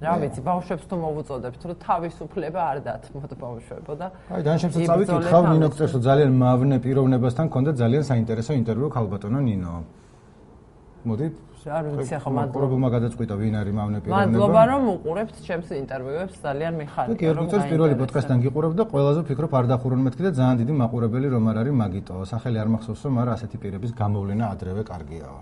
რა 0.03 0.13
ვიცი 0.19 0.41
ბავშვებს 0.43 0.85
თუ 0.91 0.95
მოვუწოდებთ 0.99 1.61
რომ 1.71 1.77
თავისუფლება 1.79 2.61
არ 2.67 2.77
დათმოთ 2.83 3.31
ბავშვებო 3.39 3.93
და 3.95 4.07
აი 4.27 4.41
დანაშემსა 4.43 4.79
წავიკითხავ 4.91 5.43
ნინო 5.55 5.67
ქცევსო 5.71 5.99
ძალიან 6.03 6.31
მავნე 6.41 6.77
პიროვნებასთან 6.83 7.47
ქონდა 7.53 7.71
ძალიან 7.79 8.03
საინტერესო 8.03 8.51
ინტერვიუ 8.59 8.89
ქალბატონო 8.91 9.39
ნინო. 9.47 9.73
მოდი 11.07 11.25
არ 11.65 11.86
ვიცი 11.97 12.13
ახლა 12.15 12.32
მადლობა. 12.38 12.56
პრობლემა 12.56 12.88
გადაწყვიტა 12.95 13.36
ვინ 13.41 13.56
არის 13.62 13.73
მავნე 13.80 13.99
პიროვნება. 14.06 14.21
მადლობა 14.21 14.62
რომ 14.69 14.84
უყურებთ 14.95 15.36
ჩემს 15.47 15.69
ინტერვიუებს, 15.82 16.36
ძალიან 16.45 16.73
მიხარია. 16.82 17.17
კი, 17.17 17.25
როგორც 17.39 17.63
პირველი 17.73 17.95
პოდკასტთან 18.01 18.38
გიყურებთ 18.45 18.75
და 18.80 18.84
ყველაზე 18.91 19.19
ვფიქრობ 19.25 19.51
არ 19.60 19.65
დახურონ 19.73 20.01
მეთქი 20.06 20.21
და 20.28 20.32
ძალიან 20.39 20.56
დიდი 20.62 20.73
მაყურებელი 20.82 21.28
რომ 21.34 21.43
არ 21.49 21.58
არის 21.62 21.75
მაგიტო. 21.82 22.13
სახელი 22.32 22.58
არ 22.62 22.69
მახსოვს 22.73 23.04
არა 23.21 23.32
ასეთი 23.38 23.58
პირების 23.63 23.91
გამოვლენა 24.01 24.45
ადრევე 24.54 24.82
კარგიაო. 24.91 25.39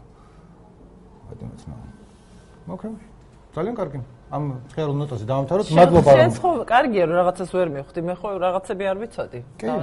ბატონო 1.28 1.56
ძმა. 1.62 1.76
მოკრე. 2.68 2.90
ძალიან 3.54 3.76
კარგი. 3.76 4.00
ამ 4.34 4.44
ხერულ 4.74 4.96
ნოტაზე 4.98 5.26
დავამთავროთ. 5.30 5.66
მადლობა 5.78 6.12
შენ 6.18 6.32
ხო 6.42 6.50
კარგია 6.74 7.04
რომ 7.06 7.16
რაღაცას 7.22 7.50
ვერ 7.54 7.68
მივხვდი, 7.76 8.00
მე 8.08 8.14
ხო 8.18 8.28
რაღაცები 8.42 8.84
არ 8.92 8.98
ვიცოდი. 9.02 9.40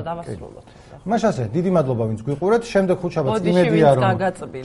დავასრულოთ. 0.08 0.66
მაშ 1.00 1.22
ასე, 1.30 1.44
დიდი 1.48 1.70
მადლობა 1.72 2.04
ვინც 2.12 2.20
გვიყურეთ. 2.28 2.62
შემდეგ 2.72 2.96
ხუჩაბაც 3.00 3.40
იმედია 3.40 3.88
რომ 3.96 4.04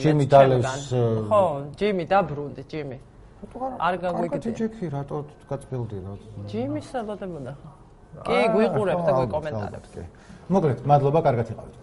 ჯიმი 0.02 0.26
დალევს. 0.28 0.92
ხო, 1.32 1.42
ჯიმი 1.80 2.04
დაბრუნდი, 2.12 2.62
ჯიმი. 2.68 2.98
არ 3.86 3.94
გაგვიგდი. 4.02 4.48
ჯექი 4.58 4.86
რატო 4.92 5.16
გაწბილდი 5.48 5.96
რა? 6.04 6.12
ჯიმი 6.50 6.80
საბადებოდა 6.92 7.52
ხო? 7.56 7.68
კი, 8.26 8.38
გვიყურებთ 8.52 9.02
და 9.06 9.12
გვიკომენტარებთ. 9.16 9.94
მოკლედ, 10.52 10.78
მადლობა, 10.84 11.20
კარგად 11.26 11.46
იყავით. 11.52 11.76